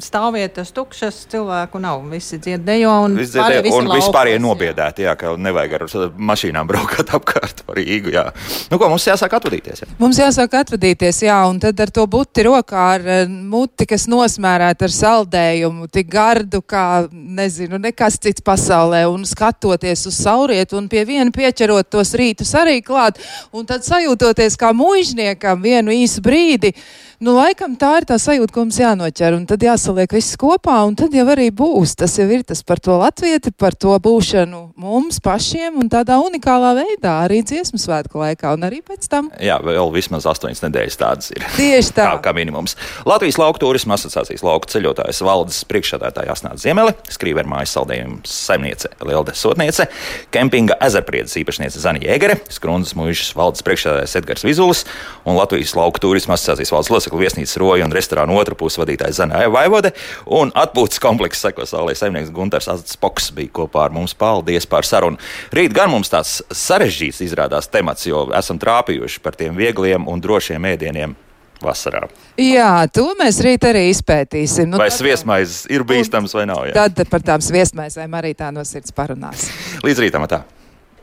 [0.04, 2.02] stāvvietas tukšas, cilvēku nav.
[2.10, 5.84] Visi dziedējo un pārējie dzirdēja, visi un vispār ir nobiedēti, jā, ka nevajag ar
[6.30, 8.12] mašīnām braukt apkārt pa Rīgu.
[8.14, 8.26] Jā.
[8.70, 9.84] Nu, ko mums jāsāk atvadīties?
[9.84, 9.88] Jā.
[10.00, 14.88] Mums jāsāk atvadīties, jā, un tad ar to buti rokā, ar eh, muti, kas nosmērēta
[14.88, 21.04] ar saldējumu, tik gardu, kā, nezinu, nekas cits pasaulē, un skatoties uz saulrietu, un pie
[21.08, 23.20] viena pieķerot tos rītus arī klāt,
[23.52, 26.72] un tad sajūtoties kā muižniekam vienu īsu brīdi.
[27.20, 30.94] Nu, laikam tā ir tā sajūta, ko mums jānoķer, un tad jāsaliek viss kopā, un
[30.96, 31.92] tad jau arī būs.
[32.00, 36.70] Tas jau ir tas par to latvieti, par to būšanu mums pašiem, un tādā unikālā
[36.78, 39.28] veidā arī dziesmu svētku laikā, un arī pēc tam.
[39.36, 41.44] jā, vēl vismaz astoņas nedēļas tādas ir.
[41.58, 42.06] Tieši tā.
[42.14, 42.78] Kā, kā minimums.
[43.04, 49.90] Latvijas Lauku turisma asociācijas lauku ceļotājas valdes priekšsēdētāja Asnāta Ziemele, skrīvermājas saldējums saimniece Lielde Sotniece,
[50.32, 54.84] kempinga ezerpriedes īpašniece Zana Jēgere, Skrundas mūžas valdes priekšsēdētājs Edgars Vizulis
[55.26, 59.42] un Latvijas Lauku turisma asociācijas valdes locekļu viesnīcas roja un restorāna otra puses vadītājs Zana
[59.50, 59.92] Vaivode
[60.30, 64.14] un atpūtas komplekss seko saulē saimnieks Gunters Spoks bija kopā ar mums.
[64.14, 65.18] Paldies par sarunu.
[65.54, 70.70] Rīt gan mums tāds sarežģīts izrādās temats, jo esam trāpījuši par tiem viegliem un drošiem
[70.70, 71.16] ēdieniem
[71.64, 72.06] vasarā.
[72.40, 74.70] Jā, to mēs rīt arī izpētīsim.
[74.70, 76.64] Nu, Vai sviestmaizes ir bīstams vai nav?
[76.70, 76.86] Jā.
[76.86, 79.50] Tad par tām sviestmaizēm arī tā no sirds parunās.
[79.84, 80.44] Līdz rītam tā.